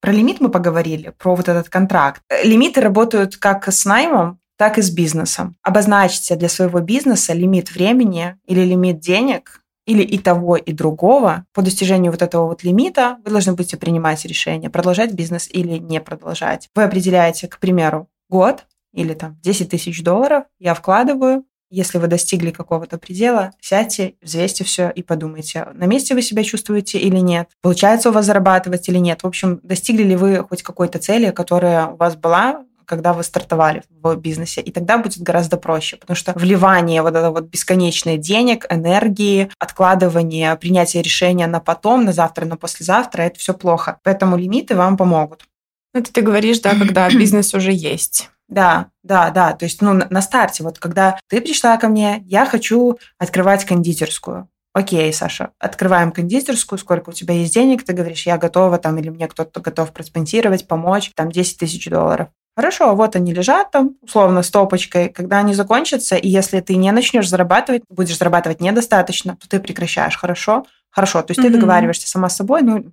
Про 0.01 0.11
лимит 0.11 0.39
мы 0.39 0.49
поговорили, 0.49 1.15
про 1.17 1.35
вот 1.35 1.49
этот 1.49 1.69
контракт. 1.69 2.21
Лимиты 2.43 2.79
работают 2.79 3.37
как 3.37 3.67
с 3.67 3.85
наймом, 3.85 4.39
так 4.55 4.77
и 4.77 4.83
с 4.83 4.91
бизнесом. 4.91 5.55
Обозначьте 5.63 6.35
для 6.35 6.47
своего 6.47 6.81
бизнеса 6.81 7.33
лимит 7.33 7.71
времени 7.71 8.37
или 8.45 8.61
лимит 8.61 8.99
денег, 8.99 9.63
или 9.85 10.03
и 10.03 10.17
того, 10.17 10.55
и 10.57 10.71
другого, 10.73 11.45
по 11.53 11.61
достижению 11.61 12.11
вот 12.11 12.21
этого 12.21 12.47
вот 12.47 12.63
лимита 12.63 13.17
вы 13.23 13.31
должны 13.31 13.53
будете 13.53 13.77
принимать 13.77 14.25
решение, 14.25 14.69
продолжать 14.69 15.13
бизнес 15.13 15.47
или 15.51 15.77
не 15.77 16.01
продолжать. 16.01 16.69
Вы 16.75 16.83
определяете, 16.83 17.47
к 17.47 17.59
примеру, 17.59 18.07
год 18.29 18.65
или 18.93 19.13
там 19.13 19.37
10 19.43 19.69
тысяч 19.69 20.03
долларов 20.03 20.45
я 20.59 20.73
вкладываю, 20.73 21.45
если 21.69 21.97
вы 21.97 22.07
достигли 22.07 22.51
какого-то 22.51 22.97
предела, 22.97 23.51
сядьте, 23.59 24.15
взвесьте 24.21 24.63
все 24.63 24.89
и 24.89 25.03
подумайте, 25.03 25.67
на 25.73 25.85
месте 25.85 26.13
вы 26.13 26.21
себя 26.21 26.43
чувствуете 26.43 26.99
или 26.99 27.17
нет, 27.17 27.49
получается 27.61 28.09
у 28.09 28.11
вас 28.13 28.25
зарабатывать 28.25 28.87
или 28.87 28.97
нет. 28.97 29.23
В 29.23 29.27
общем, 29.27 29.59
достигли 29.63 30.03
ли 30.03 30.15
вы 30.15 30.37
хоть 30.37 30.63
какой-то 30.63 30.99
цели, 30.99 31.31
которая 31.31 31.87
у 31.87 31.95
вас 31.95 32.15
была, 32.15 32.63
когда 32.85 33.13
вы 33.13 33.23
стартовали 33.23 33.83
в 33.89 34.15
бизнесе. 34.15 34.61
И 34.61 34.71
тогда 34.71 34.97
будет 34.97 35.19
гораздо 35.19 35.57
проще, 35.57 35.97
потому 35.97 36.15
что 36.15 36.33
вливание 36.33 37.01
вот 37.01 37.15
это 37.15 37.31
вот 37.31 37.45
бесконечное 37.45 38.17
денег, 38.17 38.65
энергии, 38.69 39.49
откладывание, 39.59 40.55
принятие 40.55 41.03
решения 41.03 41.47
на 41.47 41.59
потом, 41.59 42.05
на 42.05 42.13
завтра, 42.13 42.45
на 42.45 42.57
послезавтра, 42.57 43.23
это 43.23 43.39
все 43.39 43.53
плохо. 43.53 43.99
Поэтому 44.03 44.37
лимиты 44.37 44.75
вам 44.75 44.97
помогут. 44.97 45.45
Это 45.93 46.11
ты 46.11 46.21
говоришь, 46.21 46.59
да, 46.59 46.75
когда 46.75 47.09
бизнес 47.09 47.53
уже 47.53 47.71
есть. 47.71 48.29
Да, 48.47 48.89
да, 49.03 49.31
да. 49.31 49.53
То 49.53 49.65
есть, 49.65 49.81
ну, 49.81 49.93
на 49.93 50.21
старте, 50.21 50.63
вот 50.63 50.77
когда 50.77 51.19
ты 51.29 51.41
пришла 51.41 51.77
ко 51.77 51.87
мне, 51.87 52.23
я 52.25 52.45
хочу 52.45 52.97
открывать 53.17 53.65
кондитерскую. 53.65 54.49
Окей, 54.75 55.13
Саша, 55.13 55.51
открываем 55.57 56.11
кондитерскую, 56.11 56.77
сколько 56.77 57.09
у 57.09 57.13
тебя 57.13 57.33
есть 57.33 57.53
денег, 57.53 57.85
ты 57.85 57.93
говоришь, 57.93 58.25
я 58.25 58.37
готова 58.37 58.77
там, 58.77 58.97
или 58.97 59.07
мне 59.09 59.29
кто-то 59.29 59.61
готов 59.61 59.93
проспонсировать, 59.93 60.67
помочь, 60.67 61.11
там 61.15 61.31
10 61.31 61.57
тысяч 61.57 61.89
долларов. 61.89 62.27
Хорошо, 62.55 62.95
вот 62.95 63.15
они 63.15 63.33
лежат 63.33 63.71
там, 63.71 63.97
условно, 64.01 64.41
стопочкой. 64.41 65.09
Когда 65.09 65.39
они 65.39 65.53
закончатся, 65.53 66.15
и 66.15 66.29
если 66.29 66.61
ты 66.61 66.75
не 66.77 66.91
начнешь 66.91 67.27
зарабатывать, 67.27 67.83
будешь 67.89 68.17
зарабатывать 68.17 68.61
недостаточно, 68.61 69.35
то 69.35 69.49
ты 69.49 69.59
прекращаешь. 69.59 70.17
Хорошо? 70.17 70.65
Хорошо. 70.89 71.21
То 71.21 71.31
есть 71.31 71.41
mm-hmm. 71.41 71.51
ты 71.51 71.53
договариваешься 71.53 72.07
сама 72.07 72.29
с 72.29 72.37
собой, 72.37 72.61
ну, 72.61 72.91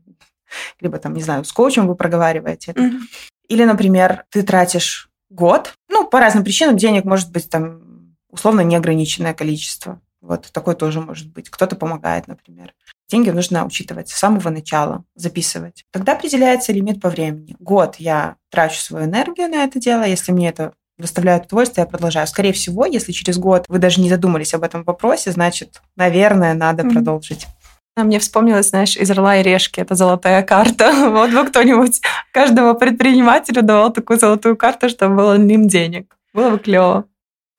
либо 0.80 0.98
там, 0.98 1.14
не 1.14 1.22
знаю, 1.22 1.44
с 1.44 1.52
коучем 1.52 1.86
вы 1.86 1.94
проговариваете 1.94 2.72
это. 2.72 2.82
Mm-hmm. 2.82 3.00
Или, 3.48 3.64
например, 3.64 4.24
ты 4.30 4.42
тратишь 4.42 5.08
год, 5.30 5.74
ну, 5.88 6.08
по 6.08 6.18
разным 6.18 6.42
причинам 6.42 6.76
денег 6.76 7.04
может 7.04 7.30
быть 7.30 7.48
там 7.48 8.16
условно 8.30 8.62
неограниченное 8.62 9.34
количество. 9.34 10.00
Вот 10.20 10.50
такое 10.52 10.74
тоже 10.74 11.00
может 11.00 11.32
быть. 11.32 11.50
Кто-то 11.50 11.76
помогает, 11.76 12.26
например. 12.26 12.74
Деньги 13.12 13.28
нужно 13.28 13.66
учитывать 13.66 14.08
с 14.08 14.16
самого 14.16 14.48
начала, 14.48 15.04
записывать. 15.14 15.84
Тогда 15.92 16.12
определяется 16.12 16.72
лимит 16.72 16.98
по 16.98 17.10
времени. 17.10 17.54
Год 17.58 17.96
я 17.98 18.36
трачу 18.50 18.80
свою 18.80 19.04
энергию 19.04 19.48
на 19.48 19.64
это 19.64 19.78
дело, 19.78 20.04
если 20.04 20.32
мне 20.32 20.48
это 20.48 20.72
доставляет 20.96 21.44
удовольствие, 21.44 21.82
я 21.84 21.90
продолжаю. 21.90 22.26
Скорее 22.26 22.54
всего, 22.54 22.86
если 22.86 23.12
через 23.12 23.36
год 23.36 23.66
вы 23.68 23.78
даже 23.78 24.00
не 24.00 24.08
задумались 24.08 24.54
об 24.54 24.62
этом 24.62 24.82
вопросе, 24.84 25.30
значит, 25.30 25.82
наверное, 25.94 26.54
надо 26.54 26.84
mm-hmm. 26.84 26.92
продолжить. 26.92 27.46
А 27.96 28.04
мне 28.04 28.18
вспомнилось, 28.18 28.70
знаешь, 28.70 28.96
из 28.96 29.10
«Орла 29.10 29.36
и 29.36 29.42
решки» 29.42 29.80
это 29.80 29.94
золотая 29.94 30.42
карта. 30.42 30.90
Вот 31.10 31.32
бы 31.32 31.44
кто-нибудь 31.44 32.00
каждому 32.32 32.74
предпринимателю 32.74 33.60
давал 33.60 33.92
такую 33.92 34.18
золотую 34.18 34.56
карту, 34.56 34.88
чтобы 34.88 35.16
было 35.16 35.36
ним 35.36 35.68
денег. 35.68 36.16
Было 36.32 36.48
бы 36.48 36.58
клево. 36.58 37.04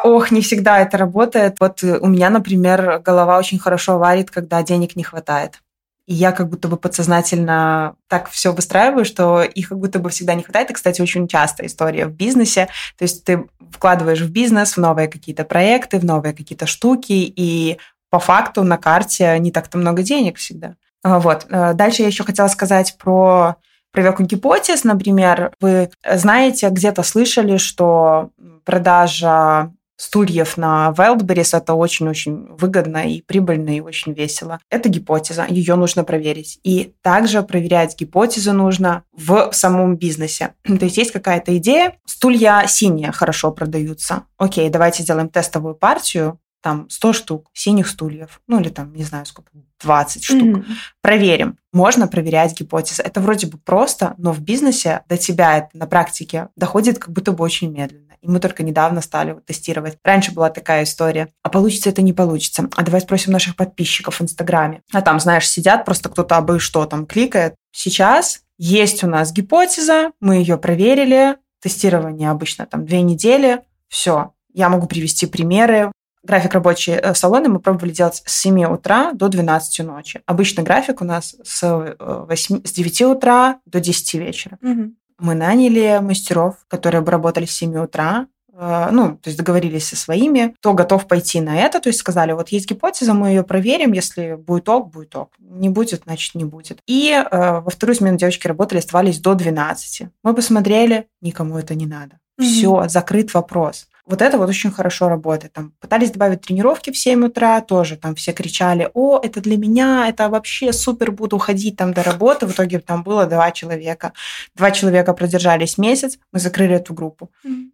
Ох, 0.01 0.31
не 0.31 0.41
всегда 0.41 0.79
это 0.79 0.97
работает. 0.97 1.57
Вот 1.59 1.83
э, 1.83 1.97
у 2.00 2.07
меня, 2.07 2.29
например, 2.29 3.00
голова 3.00 3.38
очень 3.38 3.59
хорошо 3.59 3.97
варит, 3.97 4.31
когда 4.31 4.63
денег 4.63 4.95
не 4.95 5.03
хватает. 5.03 5.62
И 6.05 6.13
я 6.13 6.33
как 6.33 6.50
будто 6.50 6.67
бы 6.67 6.75
подсознательно 6.75 7.95
так 8.09 8.29
все 8.29 8.51
выстраиваю, 8.51 9.05
что 9.05 9.41
их 9.41 9.69
как 9.69 9.79
будто 9.79 10.00
бы 10.00 10.09
всегда 10.09 10.33
не 10.33 10.43
хватает. 10.43 10.69
И, 10.71 10.73
кстати, 10.73 11.01
очень 11.01 11.27
частая 11.27 11.67
история 11.67 12.07
в 12.07 12.12
бизнесе. 12.12 12.67
То 12.97 13.03
есть 13.03 13.23
ты 13.23 13.45
вкладываешь 13.71 14.21
в 14.21 14.29
бизнес, 14.29 14.75
в 14.75 14.79
новые 14.79 15.07
какие-то 15.07 15.45
проекты, 15.45 16.00
в 16.00 16.05
новые 16.05 16.33
какие-то 16.33 16.65
штуки, 16.65 17.13
и 17.13 17.77
по 18.09 18.19
факту 18.19 18.63
на 18.63 18.77
карте 18.77 19.38
не 19.39 19.51
так-то 19.51 19.77
много 19.77 20.03
денег 20.03 20.38
всегда. 20.38 20.75
А, 21.03 21.19
вот. 21.19 21.45
Э, 21.50 21.73
дальше 21.73 22.01
я 22.01 22.09
еще 22.09 22.23
хотела 22.23 22.47
сказать 22.47 22.97
про 22.97 23.55
проверку 23.91 24.23
гипотез. 24.23 24.83
Например, 24.83 25.53
вы 25.62 25.89
знаете, 26.05 26.69
где-то 26.69 27.03
слышали, 27.03 27.57
что 27.57 28.31
продажа 28.65 29.71
стульев 30.03 30.57
на 30.57 30.93
Wildberries 30.98 31.57
это 31.57 31.74
очень-очень 31.74 32.48
выгодно 32.57 33.10
и 33.10 33.22
прибыльно, 33.22 33.77
и 33.77 33.79
очень 33.79 34.13
весело. 34.13 34.60
Это 34.69 34.89
гипотеза, 34.89 35.45
ее 35.48 35.75
нужно 35.75 36.03
проверить. 36.03 36.60
И 36.63 36.93
также 37.01 37.41
проверять 37.41 37.97
гипотезы 37.97 38.51
нужно 38.51 39.04
в 39.13 39.51
самом 39.54 39.95
бизнесе. 39.95 40.56
То 40.63 40.86
есть 40.86 40.97
есть 40.97 41.12
какая-то 41.12 41.56
идея, 41.58 41.97
стулья 42.06 42.65
синие 42.67 43.12
хорошо 43.12 43.51
продаются. 43.51 44.23
Окей, 44.38 44.69
давайте 44.69 45.04
сделаем 45.04 45.30
тестовую 45.30 45.75
партию, 45.75 46.39
там 46.63 46.89
100 46.89 47.13
штук 47.13 47.49
синих 47.54 47.88
стульев, 47.88 48.41
ну 48.47 48.60
или 48.60 48.69
там, 48.69 48.93
не 48.93 49.04
знаю 49.04 49.26
сколько, 49.26 49.52
20 49.82 50.23
штук. 50.23 50.41
Mm-hmm. 50.41 50.65
Проверим. 51.02 51.58
Можно 51.73 52.08
проверять 52.08 52.58
гипотезы. 52.58 53.04
Это 53.04 53.19
вроде 53.19 53.47
бы 53.47 53.58
просто, 53.58 54.15
но 54.17 54.32
в 54.32 54.39
бизнесе 54.39 55.02
до 55.10 55.17
тебя 55.17 55.58
это 55.58 55.69
на 55.73 55.88
практике 55.88 56.47
доходит 56.56 56.99
как 56.99 57.12
будто 57.12 57.34
бы 57.34 57.43
очень 57.43 57.69
медленно. 57.69 58.13
И 58.21 58.30
мы 58.30 58.39
только 58.39 58.63
недавно 58.63 59.02
стали 59.02 59.34
вот 59.34 59.45
тестировать. 59.45 59.97
Раньше 60.06 60.32
была 60.32 60.49
такая 60.49 60.84
история. 60.84 61.28
А 61.43 61.49
получится 61.49 61.89
это 61.89 62.02
не 62.02 62.13
получится. 62.13 62.69
А 62.78 62.84
давай 62.84 63.02
спросим 63.02 63.34
наших 63.34 63.58
подписчиков 63.58 64.19
в 64.19 64.23
Инстаграме. 64.23 64.82
А 64.93 65.02
там, 65.02 65.19
знаешь, 65.19 65.49
сидят 65.49 65.84
просто 65.84 66.08
кто-то 66.08 66.38
абы 66.38 66.60
что 66.60 66.86
там 66.86 67.06
кликает. 67.06 67.56
Сейчас 67.73 68.43
есть 68.58 69.04
у 69.04 69.08
нас 69.08 69.34
гипотеза, 69.34 70.12
мы 70.21 70.36
ее 70.36 70.58
проверили. 70.58 71.36
Тестирование 71.62 72.32
обычно 72.32 72.65
там 72.65 72.86
две 72.86 73.02
недели. 73.02 73.60
Все. 73.89 74.32
Я 74.54 74.69
могу 74.69 74.88
привести 74.88 75.26
примеры. 75.26 75.91
График 76.23 76.53
рабочий 76.53 76.93
э, 76.93 77.13
салона 77.15 77.49
мы 77.49 77.59
пробовали 77.59 77.91
делать 77.91 78.23
с 78.25 78.41
7 78.41 78.63
утра 78.65 79.12
до 79.13 79.27
12 79.27 79.86
ночи. 79.86 80.21
Обычный 80.25 80.63
график 80.63 81.01
у 81.01 81.05
нас 81.05 81.36
с, 81.43 81.62
8, 81.99 82.55
э, 82.55 82.67
с 82.67 82.71
9 82.71 83.01
утра 83.01 83.59
до 83.65 83.81
10 83.81 84.13
вечера. 84.13 84.57
Угу. 84.62 84.93
Мы 85.19 85.36
наняли 85.36 85.99
мастеров, 86.01 86.55
которые 86.69 87.01
бы 87.01 87.12
работали 87.12 87.45
с 87.45 87.51
7 87.51 87.77
утра, 87.77 88.27
э, 88.53 88.89
ну, 88.91 89.17
то 89.17 89.29
есть 89.29 89.38
договорились 89.38 89.89
со 89.89 89.97
своими, 89.97 90.55
кто 90.59 90.73
готов 90.73 91.07
пойти 91.07 91.41
на 91.41 91.57
это, 91.57 91.81
то 91.81 91.89
есть 91.89 91.99
сказали, 91.99 92.31
вот 92.31 92.49
есть 92.49 92.69
гипотеза, 92.69 93.13
мы 93.13 93.29
ее 93.29 93.43
проверим, 93.43 93.91
если 93.91 94.36
будет 94.36 94.69
ок, 94.69 94.91
будет 94.91 95.13
ок, 95.17 95.33
не 95.39 95.67
будет, 95.67 96.03
значит, 96.05 96.36
не 96.36 96.45
будет. 96.45 96.79
И 96.88 97.12
э, 97.12 97.59
во 97.59 97.69
вторую 97.69 97.97
смену 97.97 98.17
девочки 98.17 98.47
работали, 98.47 98.79
оставались 98.79 99.19
до 99.19 99.33
12. 99.33 100.07
Мы 100.23 100.33
посмотрели, 100.33 101.07
никому 101.19 101.57
это 101.57 101.75
не 101.75 101.86
надо. 101.86 102.19
Mm-hmm. 102.39 102.43
Все, 102.45 102.88
закрыт 102.88 103.33
вопрос. 103.33 103.88
Вот 104.06 104.22
это 104.22 104.38
вот 104.38 104.50
очень 104.50 104.72
хорошо 104.72 105.08
работает. 105.08 105.54
Там 105.54 105.72
пытались 105.80 106.12
добавить 106.12 106.42
тренировки 106.42 106.92
в 106.92 106.98
7 106.98 107.26
утра, 107.26 107.62
тоже 107.62 107.96
там 107.96 108.16
все 108.16 108.34
кричали, 108.34 108.89
о, 108.94 109.20
это 109.20 109.39
для 109.39 109.58
меня, 109.58 110.10
это 110.10 110.30
вообще 110.30 110.74
супер, 110.74 111.12
буду 111.12 111.38
ходить 111.38 111.78
там 111.78 111.94
до 111.94 112.04
работы. 112.04 112.46
В 112.46 112.52
итоге 112.52 112.80
там 112.80 113.04
было 113.04 113.26
два 113.26 113.52
человека. 113.52 114.12
Два 114.56 114.72
человека 114.72 115.13
продержались 115.13 115.78
месяц, 115.78 116.20
мы 116.34 116.39
закрыли 116.39 116.76
эту 116.76 116.94
группу. 116.94 117.32
Mm. 117.46 117.70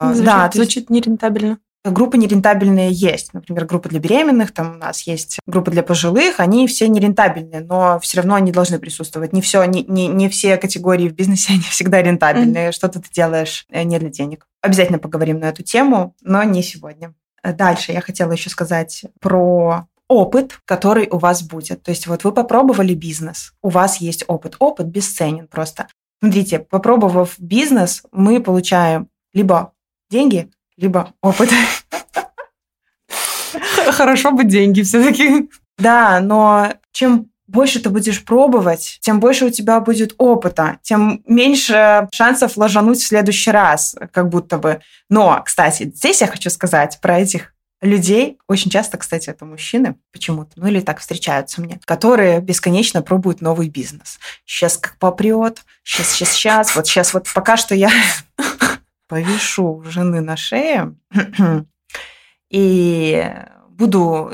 Звучит, 0.00 0.24
да, 0.24 0.50
звучит 0.52 0.90
нерентабельно. 0.90 1.58
Группы 1.84 2.16
нерентабельные 2.16 2.92
есть. 2.92 3.34
Например, 3.34 3.64
группы 3.64 3.88
для 3.88 3.98
беременных, 3.98 4.52
там 4.52 4.74
у 4.74 4.78
нас 4.78 5.02
есть 5.02 5.40
группы 5.46 5.72
для 5.72 5.82
пожилых, 5.82 6.38
они 6.38 6.68
все 6.68 6.86
нерентабельные, 6.86 7.60
но 7.60 7.98
все 7.98 8.18
равно 8.18 8.36
они 8.36 8.52
должны 8.52 8.78
присутствовать. 8.78 9.32
Не 9.32 9.42
все, 9.42 9.64
не, 9.64 9.82
не, 9.82 10.06
не 10.06 10.28
все 10.28 10.56
категории 10.58 11.08
в 11.08 11.14
бизнесе, 11.14 11.52
они 11.54 11.62
всегда 11.62 12.00
рентабельные. 12.00 12.68
Mm-hmm. 12.68 12.72
Что-то 12.72 13.00
ты 13.00 13.10
делаешь 13.10 13.66
э, 13.68 13.82
не 13.82 13.98
для 13.98 14.10
денег. 14.10 14.46
Обязательно 14.60 15.00
поговорим 15.00 15.40
на 15.40 15.46
эту 15.46 15.64
тему, 15.64 16.14
но 16.22 16.44
не 16.44 16.62
сегодня. 16.62 17.14
Дальше 17.42 17.90
я 17.90 18.00
хотела 18.00 18.30
еще 18.30 18.50
сказать 18.50 19.04
про 19.20 19.88
опыт, 20.08 20.60
который 20.64 21.08
у 21.10 21.18
вас 21.18 21.42
будет. 21.42 21.82
То 21.82 21.90
есть 21.90 22.06
вот 22.06 22.22
вы 22.22 22.32
попробовали 22.32 22.94
бизнес, 22.94 23.54
у 23.62 23.70
вас 23.70 23.96
есть 23.96 24.24
опыт. 24.28 24.56
Опыт 24.58 24.86
бесценен 24.86 25.48
просто. 25.48 25.88
Смотрите, 26.20 26.60
попробовав 26.60 27.34
бизнес, 27.38 28.02
мы 28.12 28.40
получаем 28.40 29.08
либо 29.32 29.72
деньги, 30.10 30.52
либо 30.82 31.14
опыт. 31.22 31.48
Хорошо 33.92 34.32
бы 34.32 34.44
деньги 34.44 34.82
все-таки. 34.82 35.48
Да, 35.78 36.20
но 36.20 36.74
чем 36.92 37.30
больше 37.46 37.80
ты 37.80 37.88
будешь 37.90 38.24
пробовать, 38.24 38.98
тем 39.00 39.20
больше 39.20 39.46
у 39.46 39.50
тебя 39.50 39.80
будет 39.80 40.14
опыта, 40.18 40.78
тем 40.82 41.22
меньше 41.26 42.08
шансов 42.12 42.56
ложануть 42.56 43.00
в 43.00 43.06
следующий 43.06 43.50
раз, 43.50 43.94
как 44.12 44.28
будто 44.28 44.58
бы. 44.58 44.80
Но, 45.08 45.42
кстати, 45.44 45.92
здесь 45.94 46.20
я 46.20 46.26
хочу 46.26 46.50
сказать 46.50 46.98
про 47.00 47.20
этих 47.20 47.54
людей, 47.82 48.38
очень 48.48 48.70
часто, 48.70 48.96
кстати, 48.96 49.28
это 49.28 49.44
мужчины 49.44 49.96
почему-то, 50.12 50.52
ну 50.56 50.68
или 50.68 50.80
так 50.80 51.00
встречаются 51.00 51.60
мне, 51.60 51.80
которые 51.84 52.40
бесконечно 52.40 53.02
пробуют 53.02 53.40
новый 53.40 53.68
бизнес. 53.68 54.18
Сейчас 54.46 54.78
как 54.78 54.96
попрет, 54.98 55.62
сейчас, 55.82 56.10
сейчас, 56.10 56.30
сейчас, 56.30 56.76
вот 56.76 56.86
сейчас 56.86 57.12
вот 57.12 57.26
пока 57.34 57.56
что 57.56 57.74
я 57.74 57.90
повешу 59.12 59.82
жены 59.84 60.22
на 60.22 60.38
шее 60.38 60.96
и 62.50 63.30
буду 63.68 64.32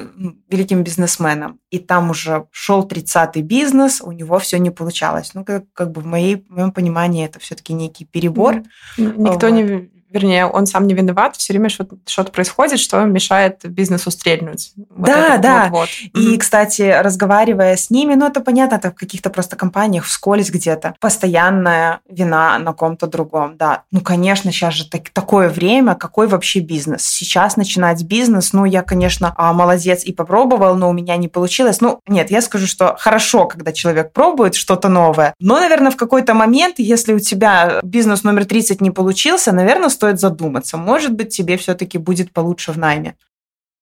великим 0.48 0.84
бизнесменом. 0.84 1.58
И 1.70 1.80
там 1.80 2.10
уже 2.10 2.46
шел 2.52 2.86
30-й 2.86 3.42
бизнес, 3.42 4.00
у 4.00 4.12
него 4.12 4.38
все 4.38 4.60
не 4.60 4.70
получалось. 4.70 5.34
Ну, 5.34 5.44
как, 5.44 5.64
как 5.72 5.90
бы 5.90 6.00
в, 6.00 6.06
моей, 6.06 6.36
в 6.36 6.50
моем 6.50 6.70
понимании 6.70 7.26
это 7.26 7.40
все-таки 7.40 7.72
некий 7.72 8.04
перебор. 8.04 8.62
Никто 8.96 9.48
вот. 9.48 9.50
не 9.50 9.90
вернее, 10.10 10.46
он 10.46 10.66
сам 10.66 10.86
не 10.86 10.94
виноват, 10.94 11.36
все 11.36 11.52
время 11.52 11.68
что-то 11.68 12.32
происходит, 12.32 12.80
что 12.80 13.04
мешает 13.04 13.60
бизнесу 13.64 14.10
стрельнуть. 14.10 14.72
Вот 14.90 15.06
да, 15.06 15.38
да. 15.38 15.68
Вот, 15.70 15.88
вот. 16.14 16.22
И, 16.22 16.36
кстати, 16.38 16.82
разговаривая 16.82 17.76
с 17.76 17.90
ними, 17.90 18.14
ну, 18.14 18.26
это 18.26 18.40
понятно, 18.40 18.76
это 18.76 18.90
в 18.90 18.94
каких-то 18.94 19.30
просто 19.30 19.56
компаниях 19.56 20.04
вскользь 20.04 20.50
где-то, 20.50 20.94
постоянная 21.00 22.00
вина 22.08 22.58
на 22.58 22.72
ком-то 22.72 23.06
другом, 23.06 23.56
да. 23.56 23.82
Ну, 23.90 24.00
конечно, 24.00 24.50
сейчас 24.52 24.74
же 24.74 24.88
так, 24.88 25.10
такое 25.10 25.48
время, 25.48 25.94
какой 25.94 26.26
вообще 26.26 26.60
бизнес? 26.60 27.04
Сейчас 27.04 27.56
начинать 27.56 28.02
бизнес, 28.04 28.52
ну, 28.52 28.64
я, 28.64 28.82
конечно, 28.82 29.34
а, 29.36 29.52
молодец 29.52 30.04
и 30.04 30.12
попробовал, 30.12 30.76
но 30.76 30.88
у 30.88 30.92
меня 30.92 31.16
не 31.16 31.28
получилось. 31.28 31.80
Ну, 31.80 32.00
нет, 32.08 32.30
я 32.30 32.40
скажу, 32.40 32.66
что 32.66 32.96
хорошо, 32.98 33.46
когда 33.46 33.72
человек 33.72 34.12
пробует 34.12 34.54
что-то 34.54 34.88
новое, 34.88 35.34
но, 35.38 35.60
наверное, 35.60 35.90
в 35.90 35.96
какой-то 35.96 36.34
момент, 36.34 36.76
если 36.78 37.12
у 37.12 37.18
тебя 37.18 37.80
бизнес 37.82 38.24
номер 38.24 38.44
30 38.44 38.80
не 38.80 38.90
получился, 38.90 39.52
наверное, 39.52 39.88
стоит 39.98 40.20
задуматься. 40.20 40.76
Может 40.76 41.12
быть, 41.12 41.36
тебе 41.36 41.56
все-таки 41.56 41.98
будет 41.98 42.32
получше 42.32 42.70
в 42.70 42.78
найме. 42.78 43.16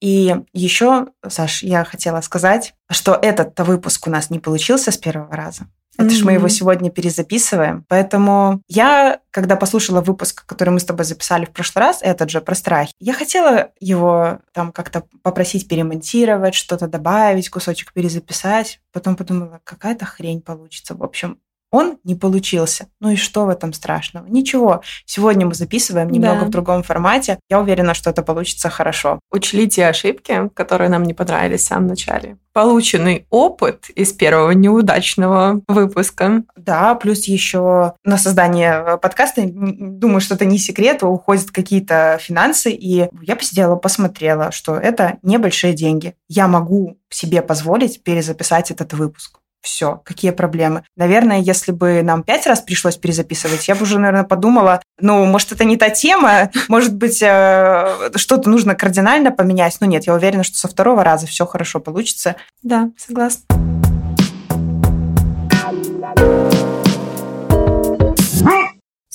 И 0.00 0.35
еще, 0.55 1.09
Саш, 1.26 1.62
я 1.62 1.85
хотела 1.85 2.22
сказать, 2.22 2.74
что 2.90 3.18
этот 3.20 3.59
выпуск 3.61 4.07
у 4.07 4.11
нас 4.11 4.31
не 4.31 4.38
получился 4.38 4.90
с 4.90 4.96
первого 4.96 5.37
раза. 5.37 5.66
Это 5.98 6.09
mm-hmm. 6.09 6.11
ж 6.11 6.24
мы 6.24 6.33
его 6.33 6.48
сегодня 6.48 6.90
перезаписываем. 6.90 7.85
Поэтому 7.88 8.62
я, 8.68 9.20
когда 9.31 9.57
послушала 9.57 10.00
выпуск, 10.00 10.44
который 10.46 10.70
мы 10.70 10.81
с 10.81 10.85
тобой 10.85 11.05
записали 11.05 11.44
в 11.44 11.50
прошлый 11.50 11.87
раз, 11.87 12.00
этот 12.02 12.31
же 12.31 12.40
про 12.40 12.55
страхи, 12.55 12.92
я 12.98 13.14
хотела 13.14 13.70
его 13.81 14.40
там 14.52 14.72
как-то 14.72 15.05
попросить 15.22 15.68
перемонтировать, 15.68 16.55
что-то 16.55 16.87
добавить, 16.87 17.48
кусочек 17.48 17.92
перезаписать. 17.92 18.81
Потом 18.92 19.16
подумала, 19.16 19.61
какая-то 19.64 20.05
хрень 20.05 20.42
получится. 20.42 20.94
В 20.94 21.02
общем, 21.02 21.38
он 21.70 21.98
не 22.05 22.14
получился. 22.14 22.87
Ну 23.00 23.11
и 23.11 23.16
что 23.16 23.46
в 23.46 23.48
этом 23.48 23.72
страшного? 23.72 24.26
Ничего. 24.26 24.83
Сегодня 25.05 25.46
мы 25.46 25.55
записываем 25.55 26.11
немного 26.11 26.40
да. 26.40 26.46
в 26.46 26.50
другом 26.50 26.83
формате. 26.83 27.38
Я 27.50 27.61
уверена, 27.61 27.94
что 27.94 28.11
это 28.11 28.22
получится 28.22 28.70
хорошо. 28.70 29.20
Учли 29.31 29.68
те 29.68 29.87
ошибки, 29.87 30.48
которые 30.55 30.88
нам 30.88 31.02
не 31.02 31.14
понравились 31.14 31.62
в 31.62 31.66
самом 31.66 31.88
начале. 31.88 32.38
Полученный 32.52 33.26
опыт 33.29 33.90
из 33.90 34.12
первого 34.12 34.52
неудачного 34.52 35.61
выпуска. 35.68 36.44
Да, 36.57 36.94
плюс 36.94 37.24
еще 37.24 37.92
на 38.05 38.16
создание 38.16 38.98
подкаста, 39.02 39.42
думаю, 39.46 40.20
что 40.20 40.37
это 40.37 40.46
не 40.46 40.59
секрет, 40.59 41.02
уходят 41.02 41.50
какие-то 41.50 42.18
финансы, 42.20 42.70
и 42.70 43.09
я 43.20 43.37
посидела, 43.37 43.76
посмотрела, 43.76 44.52
что 44.52 44.76
это 44.76 45.18
небольшие 45.22 45.74
деньги. 45.74 46.14
Я 46.29 46.48
могу 46.48 46.96
себе 47.11 47.42
позволить 47.42 48.02
перезаписать 48.02 48.70
этот 48.70 48.94
выпуск 48.94 49.40
все, 49.66 50.00
какие 50.05 50.31
проблемы. 50.31 50.85
Наверное, 50.96 51.40
если 51.40 51.72
бы 51.72 52.02
нам 52.02 52.22
пять 52.22 52.46
раз 52.46 52.61
пришлось 52.61 52.96
перезаписывать, 52.96 53.66
я 53.66 53.74
бы 53.74 53.83
уже, 53.83 53.98
наверное, 53.98 54.22
подумала, 54.22 54.81
ну, 55.00 55.24
может, 55.24 55.50
это 55.52 55.64
не 55.64 55.76
та 55.76 55.90
тема, 55.90 56.50
может 56.68 56.94
быть, 56.94 57.20
э, 57.20 58.11
что-то 58.14 58.48
нужно 58.48 58.76
кардинально 58.76 59.33
поменять. 59.33 59.76
Но 59.81 59.87
нет, 59.87 60.07
я 60.07 60.14
уверена, 60.14 60.44
что 60.44 60.57
со 60.57 60.68
второго 60.68 61.02
раза 61.02 61.26
все 61.26 61.46
хорошо 61.46 61.81
получится. 61.81 62.37
Да, 62.62 62.90
согласна. 62.96 63.42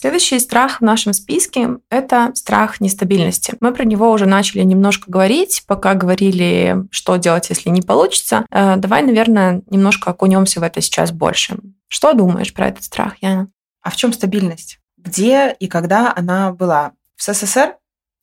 Следующий 0.02 0.40
страх 0.40 0.80
в 0.80 0.84
нашем 0.84 1.14
списке– 1.14 1.78
это 1.92 2.32
страх 2.34 2.82
нестабильности. 2.82 3.54
Мы 3.60 3.72
про 3.72 3.84
него 3.84 4.10
уже 4.10 4.26
начали 4.26 4.64
немножко 4.64 5.12
говорить, 5.12 5.64
пока 5.68 5.94
говорили, 5.94 6.88
что 6.90 7.18
делать, 7.18 7.52
если 7.52 7.70
не 7.70 7.84
получится. 7.84 8.48
Э, 8.50 8.78
давай, 8.78 9.04
наверное, 9.04 9.62
немножко 9.70 10.10
окунемся 10.10 10.60
в 10.60 10.64
это 10.64 10.82
сейчас 10.82 11.12
больше. 11.12 11.60
Что 11.88 12.14
думаешь 12.14 12.52
про 12.52 12.70
этот 12.70 12.84
страх, 12.84 13.18
Яна? 13.22 13.50
А 13.84 13.92
в 13.92 13.96
чем 13.96 14.12
стабильность? 14.12 14.80
Где 14.98 15.56
и 15.60 15.68
когда 15.68 16.12
она 16.16 16.52
была? 16.52 16.94
В 17.16 17.22
СССР 17.22 17.76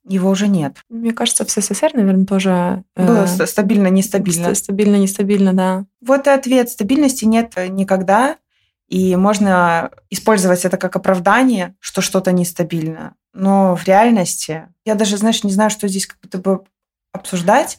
его 0.04 0.30
уже 0.30 0.48
нет. 0.48 0.78
Мне 0.88 1.12
кажется, 1.12 1.44
в 1.44 1.48
СССР, 1.48 1.90
наверное, 1.94 2.26
тоже... 2.26 2.82
Э, 2.96 3.06
Было 3.06 3.22
э, 3.22 3.46
стабильно-нестабильно. 3.46 4.52
Стабильно-нестабильно, 4.52 5.52
да. 5.52 5.84
Вот 6.04 6.26
и 6.26 6.30
ответ. 6.30 6.70
Стабильности 6.70 7.24
нет 7.24 7.52
никогда. 7.68 8.36
И 8.88 9.16
можно 9.16 9.90
использовать 10.10 10.64
это 10.64 10.78
как 10.78 10.96
оправдание, 10.96 11.74
что 11.78 12.00
что-то 12.00 12.32
нестабильно. 12.32 13.14
Но 13.34 13.76
в 13.76 13.84
реальности 13.86 14.68
я 14.84 14.94
даже, 14.94 15.18
знаешь, 15.18 15.44
не 15.44 15.52
знаю, 15.52 15.70
что 15.70 15.88
здесь 15.88 16.06
как 16.06 16.18
будто 16.20 16.38
бы 16.38 16.62
обсуждать. 17.12 17.78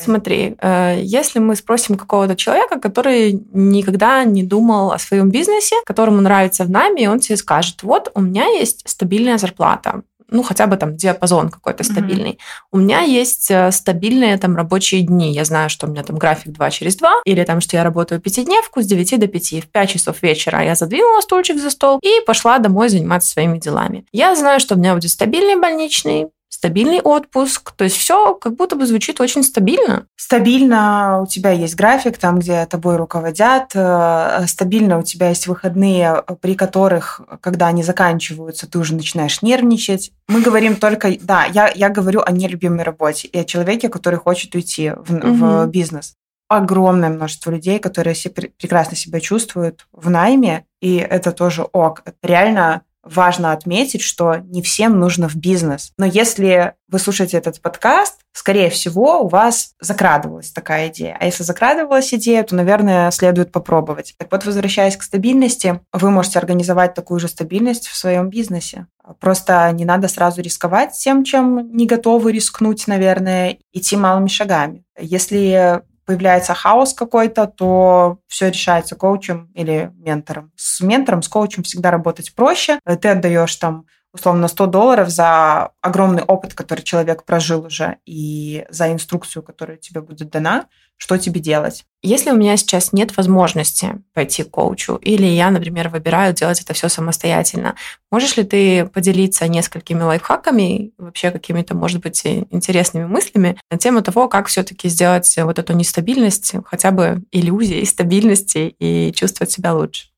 Смотри, 0.00 0.54
э, 0.60 1.00
если 1.02 1.40
мы 1.40 1.56
спросим 1.56 1.96
какого-то 1.96 2.36
человека, 2.36 2.78
который 2.78 3.44
никогда 3.52 4.22
не 4.22 4.44
думал 4.44 4.92
о 4.92 4.98
своем 4.98 5.30
бизнесе, 5.30 5.74
которому 5.84 6.20
нравится 6.20 6.64
в 6.64 6.70
нами, 6.70 7.06
он 7.06 7.18
тебе 7.18 7.36
скажет, 7.36 7.82
вот 7.82 8.12
у 8.14 8.20
меня 8.20 8.46
есть 8.46 8.88
стабильная 8.88 9.38
зарплата, 9.38 10.02
ну, 10.30 10.42
хотя 10.42 10.66
бы 10.66 10.76
там 10.76 10.96
диапазон 10.96 11.48
какой-то 11.48 11.84
стабильный. 11.84 12.32
Mm-hmm. 12.32 12.68
У 12.72 12.78
меня 12.78 13.00
есть 13.00 13.50
э, 13.50 13.70
стабильные 13.72 14.36
там 14.38 14.56
рабочие 14.56 15.02
дни. 15.02 15.32
Я 15.32 15.44
знаю, 15.44 15.70
что 15.70 15.86
у 15.86 15.90
меня 15.90 16.02
там 16.02 16.16
график 16.16 16.52
2 16.52 16.70
через 16.70 16.96
2, 16.96 17.22
или 17.24 17.44
там, 17.44 17.60
что 17.60 17.76
я 17.76 17.84
работаю 17.84 18.20
пятидневку 18.20 18.82
с 18.82 18.86
9 18.86 19.20
до 19.20 19.26
5. 19.26 19.64
В 19.64 19.68
5 19.68 19.90
часов 19.90 20.22
вечера 20.22 20.62
я 20.62 20.74
задвинула 20.74 21.20
стульчик 21.20 21.58
за 21.58 21.70
стол 21.70 21.98
и 22.02 22.20
пошла 22.26 22.58
домой 22.58 22.88
заниматься 22.88 23.30
своими 23.30 23.58
делами. 23.58 24.04
Я 24.12 24.34
знаю, 24.36 24.60
что 24.60 24.74
у 24.74 24.78
меня 24.78 24.94
будет 24.94 25.10
стабильный 25.10 25.56
больничный, 25.56 26.28
стабильный 26.48 27.00
отпуск. 27.00 27.72
То 27.72 27.84
есть 27.84 27.96
все 27.96 28.34
как 28.34 28.56
будто 28.56 28.76
бы 28.76 28.86
звучит 28.86 29.20
очень 29.20 29.42
стабильно. 29.42 30.06
Стабильно 30.16 31.20
у 31.22 31.26
тебя 31.26 31.50
есть 31.50 31.76
график, 31.76 32.18
там, 32.18 32.38
где 32.38 32.66
тобой 32.66 32.96
руководят. 32.96 33.70
Э, 33.74 34.44
стабильно 34.46 34.98
у 34.98 35.02
тебя 35.02 35.28
есть 35.28 35.46
выходные, 35.46 36.22
при 36.40 36.54
которых, 36.54 37.20
когда 37.40 37.68
они 37.68 37.82
заканчиваются, 37.82 38.68
ты 38.68 38.78
уже 38.78 38.94
начинаешь 38.94 39.42
нервничать. 39.42 40.12
Мы 40.28 40.40
говорим 40.40 40.76
только... 40.76 41.16
Да, 41.20 41.44
я, 41.44 41.70
я 41.74 41.88
говорю 41.90 42.22
о 42.24 42.32
нелюбимой 42.32 42.82
работе 42.82 43.28
и 43.28 43.38
о 43.38 43.44
человеке, 43.44 43.88
который 43.88 44.18
хочет 44.18 44.54
уйти 44.54 44.90
в, 44.90 45.14
угу. 45.14 45.34
в 45.34 45.66
бизнес 45.66 46.14
огромное 46.48 47.10
множество 47.10 47.50
людей, 47.50 47.78
которые 47.78 48.14
все 48.14 48.30
прекрасно 48.30 48.96
себя 48.96 49.20
чувствуют 49.20 49.86
в 49.92 50.08
найме, 50.08 50.64
и 50.80 50.96
это 50.96 51.30
тоже 51.32 51.62
ок. 51.62 52.02
Это 52.06 52.16
реально 52.22 52.82
важно 53.02 53.52
отметить, 53.52 54.02
что 54.02 54.36
не 54.36 54.62
всем 54.62 54.98
нужно 54.98 55.28
в 55.28 55.36
бизнес. 55.36 55.92
Но 55.98 56.06
если 56.06 56.74
вы 56.88 56.98
слушаете 56.98 57.36
этот 57.36 57.60
подкаст, 57.60 58.20
скорее 58.32 58.70
всего, 58.70 59.20
у 59.22 59.28
вас 59.28 59.74
закрадывалась 59.80 60.50
такая 60.50 60.88
идея. 60.88 61.16
А 61.18 61.26
если 61.26 61.42
закрадывалась 61.42 62.12
идея, 62.14 62.42
то, 62.42 62.54
наверное, 62.54 63.10
следует 63.10 63.52
попробовать. 63.52 64.14
Так 64.18 64.30
вот, 64.32 64.44
возвращаясь 64.44 64.96
к 64.96 65.02
стабильности, 65.02 65.80
вы 65.92 66.10
можете 66.10 66.38
организовать 66.38 66.94
такую 66.94 67.20
же 67.20 67.28
стабильность 67.28 67.88
в 67.88 67.96
своем 67.96 68.30
бизнесе. 68.30 68.86
Просто 69.20 69.70
не 69.72 69.84
надо 69.84 70.08
сразу 70.08 70.42
рисковать 70.42 70.92
тем, 70.92 71.24
чем 71.24 71.72
не 71.74 71.86
готовы 71.86 72.32
рискнуть, 72.32 72.86
наверное, 72.86 73.58
идти 73.72 73.96
малыми 73.96 74.28
шагами. 74.28 74.84
Если 74.98 75.82
появляется 76.08 76.54
хаос 76.54 76.94
какой-то, 76.94 77.46
то 77.46 78.20
все 78.28 78.48
решается 78.48 78.96
коучем 78.96 79.50
или 79.54 79.92
ментором. 79.98 80.52
С 80.56 80.80
ментором, 80.80 81.20
с 81.20 81.28
коучем 81.28 81.64
всегда 81.64 81.90
работать 81.90 82.34
проще. 82.34 82.78
Ты 82.86 83.08
отдаешь 83.08 83.54
там 83.56 83.84
условно 84.18 84.48
100 84.48 84.66
долларов 84.66 85.08
за 85.08 85.70
огромный 85.80 86.22
опыт, 86.22 86.54
который 86.54 86.82
человек 86.82 87.24
прожил 87.24 87.64
уже, 87.64 87.96
и 88.04 88.66
за 88.68 88.92
инструкцию, 88.92 89.42
которая 89.42 89.76
тебе 89.76 90.00
будет 90.00 90.30
дана, 90.30 90.66
что 90.96 91.16
тебе 91.16 91.40
делать. 91.40 91.84
Если 92.02 92.30
у 92.30 92.36
меня 92.36 92.56
сейчас 92.56 92.92
нет 92.92 93.16
возможности 93.16 94.02
пойти 94.12 94.42
к 94.42 94.50
коучу, 94.50 94.96
или 94.96 95.26
я, 95.26 95.50
например, 95.50 95.88
выбираю 95.88 96.34
делать 96.34 96.60
это 96.60 96.74
все 96.74 96.88
самостоятельно, 96.88 97.76
можешь 98.10 98.36
ли 98.36 98.44
ты 98.44 98.86
поделиться 98.86 99.46
несколькими 99.46 100.02
лайфхаками, 100.02 100.92
вообще 100.98 101.30
какими-то, 101.30 101.76
может 101.76 102.02
быть, 102.02 102.26
интересными 102.26 103.06
мыслями 103.06 103.58
на 103.70 103.78
тему 103.78 104.02
того, 104.02 104.28
как 104.28 104.48
все-таки 104.48 104.88
сделать 104.88 105.32
вот 105.38 105.58
эту 105.58 105.72
нестабильность 105.72 106.54
хотя 106.66 106.90
бы 106.90 107.22
иллюзией 107.30 107.86
стабильности 107.86 108.74
и 108.78 109.12
чувствовать 109.12 109.52
себя 109.52 109.74
лучше? 109.74 110.08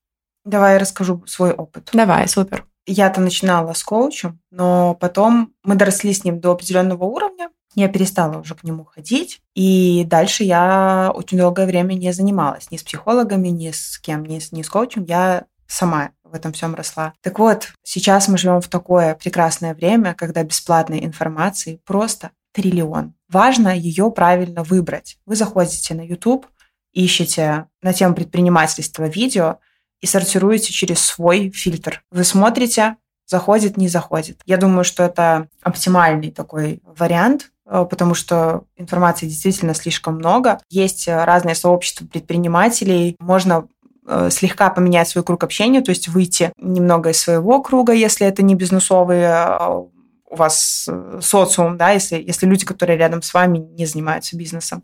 Давай 0.43 0.73
я 0.73 0.79
расскажу 0.79 1.23
свой 1.27 1.51
опыт. 1.51 1.89
Давай, 1.93 2.27
супер. 2.27 2.65
Я-то 2.85 3.21
начинала 3.21 3.73
с 3.73 3.83
коучем, 3.83 4.39
но 4.49 4.95
потом 4.95 5.53
мы 5.63 5.75
доросли 5.75 6.13
с 6.13 6.23
ним 6.23 6.39
до 6.39 6.51
определенного 6.51 7.03
уровня, 7.05 7.49
я 7.75 7.87
перестала 7.87 8.37
уже 8.37 8.55
к 8.55 8.63
нему 8.63 8.83
ходить, 8.83 9.39
и 9.55 10.03
дальше 10.05 10.43
я 10.43 11.11
очень 11.13 11.37
долгое 11.37 11.65
время 11.65 11.93
не 11.93 12.11
занималась 12.11 12.69
ни 12.69 12.77
с 12.77 12.83
психологами, 12.83 13.47
ни 13.47 13.71
с 13.71 13.97
кем, 13.97 14.25
ни 14.25 14.39
с, 14.39 14.51
ни 14.51 14.61
с 14.61 14.69
коучем. 14.69 15.05
Я 15.05 15.45
сама 15.67 16.11
в 16.23 16.33
этом 16.33 16.51
всем 16.51 16.75
росла. 16.75 17.13
Так 17.21 17.39
вот, 17.39 17.71
сейчас 17.83 18.27
мы 18.27 18.37
живем 18.37 18.59
в 18.59 18.67
такое 18.67 19.15
прекрасное 19.15 19.73
время, 19.73 20.13
когда 20.13 20.43
бесплатной 20.43 21.05
информации 21.05 21.81
просто 21.85 22.31
триллион. 22.51 23.13
Важно 23.29 23.69
ее 23.69 24.11
правильно 24.11 24.63
выбрать. 24.63 25.17
Вы 25.25 25.37
заходите 25.37 25.93
на 25.93 26.01
YouTube, 26.01 26.45
ищете 26.91 27.67
на 27.81 27.93
тему 27.93 28.15
предпринимательства 28.15 29.05
видео 29.05 29.59
и 30.01 30.07
сортируете 30.07 30.73
через 30.73 30.99
свой 30.99 31.51
фильтр. 31.51 32.03
Вы 32.11 32.23
смотрите, 32.23 32.95
заходит, 33.27 33.77
не 33.77 33.87
заходит. 33.87 34.39
Я 34.45 34.57
думаю, 34.57 34.83
что 34.83 35.03
это 35.03 35.47
оптимальный 35.61 36.31
такой 36.31 36.81
вариант, 36.83 37.51
э, 37.65 37.85
потому 37.89 38.13
что 38.13 38.65
информации 38.75 39.27
действительно 39.27 39.73
слишком 39.73 40.15
много. 40.15 40.59
Есть 40.69 41.07
разные 41.07 41.55
сообщества 41.55 42.05
предпринимателей, 42.05 43.15
можно 43.19 43.67
э, 44.07 44.29
слегка 44.31 44.69
поменять 44.69 45.07
свой 45.07 45.23
круг 45.23 45.43
общения, 45.43 45.81
то 45.81 45.91
есть 45.91 46.07
выйти 46.09 46.51
немного 46.57 47.11
из 47.11 47.19
своего 47.19 47.61
круга, 47.61 47.93
если 47.93 48.27
это 48.27 48.43
не 48.43 48.55
бизнесовые 48.55 49.27
а 49.27 49.85
у 50.31 50.35
вас 50.35 50.87
э, 50.89 51.19
социум, 51.21 51.77
да, 51.77 51.91
если, 51.91 52.15
если 52.15 52.45
люди, 52.45 52.65
которые 52.65 52.97
рядом 52.97 53.21
с 53.21 53.33
вами, 53.33 53.59
не 53.59 53.85
занимаются 53.85 54.37
бизнесом. 54.37 54.81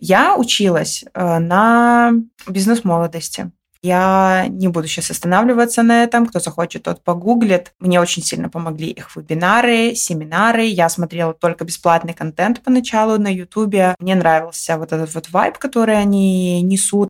Я 0.00 0.36
училась 0.36 1.04
э, 1.12 1.38
на 1.38 2.12
бизнес-молодости. 2.46 3.50
Я 3.80 4.46
не 4.48 4.68
буду 4.68 4.88
сейчас 4.88 5.10
останавливаться 5.10 5.82
на 5.82 6.02
этом. 6.02 6.26
Кто 6.26 6.40
захочет, 6.40 6.84
тот 6.84 7.02
погуглит. 7.04 7.72
Мне 7.78 8.00
очень 8.00 8.22
сильно 8.22 8.48
помогли 8.48 8.88
их 8.90 9.14
вебинары, 9.14 9.94
семинары. 9.94 10.64
Я 10.64 10.88
смотрела 10.88 11.32
только 11.32 11.64
бесплатный 11.64 12.12
контент 12.12 12.62
поначалу 12.62 13.18
на 13.18 13.32
Ютубе. 13.32 13.94
Мне 14.00 14.16
нравился 14.16 14.78
вот 14.78 14.92
этот 14.92 15.14
вот 15.14 15.30
вайб, 15.30 15.58
который 15.58 15.96
они 15.96 16.60
несут. 16.62 17.08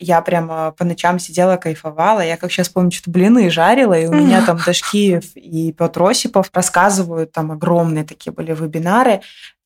Я 0.00 0.22
прямо 0.22 0.72
по 0.72 0.84
ночам 0.84 1.18
сидела, 1.18 1.56
кайфовала. 1.56 2.20
Я 2.20 2.36
как 2.36 2.50
сейчас 2.50 2.68
помню, 2.68 2.90
что-то 2.90 3.10
блины 3.10 3.50
жарила, 3.50 3.98
и 3.98 4.06
у 4.06 4.12
меня 4.14 4.46
там 4.46 4.58
Дашкиев 4.64 5.36
и 5.36 5.72
Петр 5.72 6.02
Осипов 6.02 6.50
рассказывают, 6.54 7.32
там 7.32 7.52
огромные 7.52 8.04
такие 8.04 8.32
были 8.32 8.54
вебинары. 8.54 9.20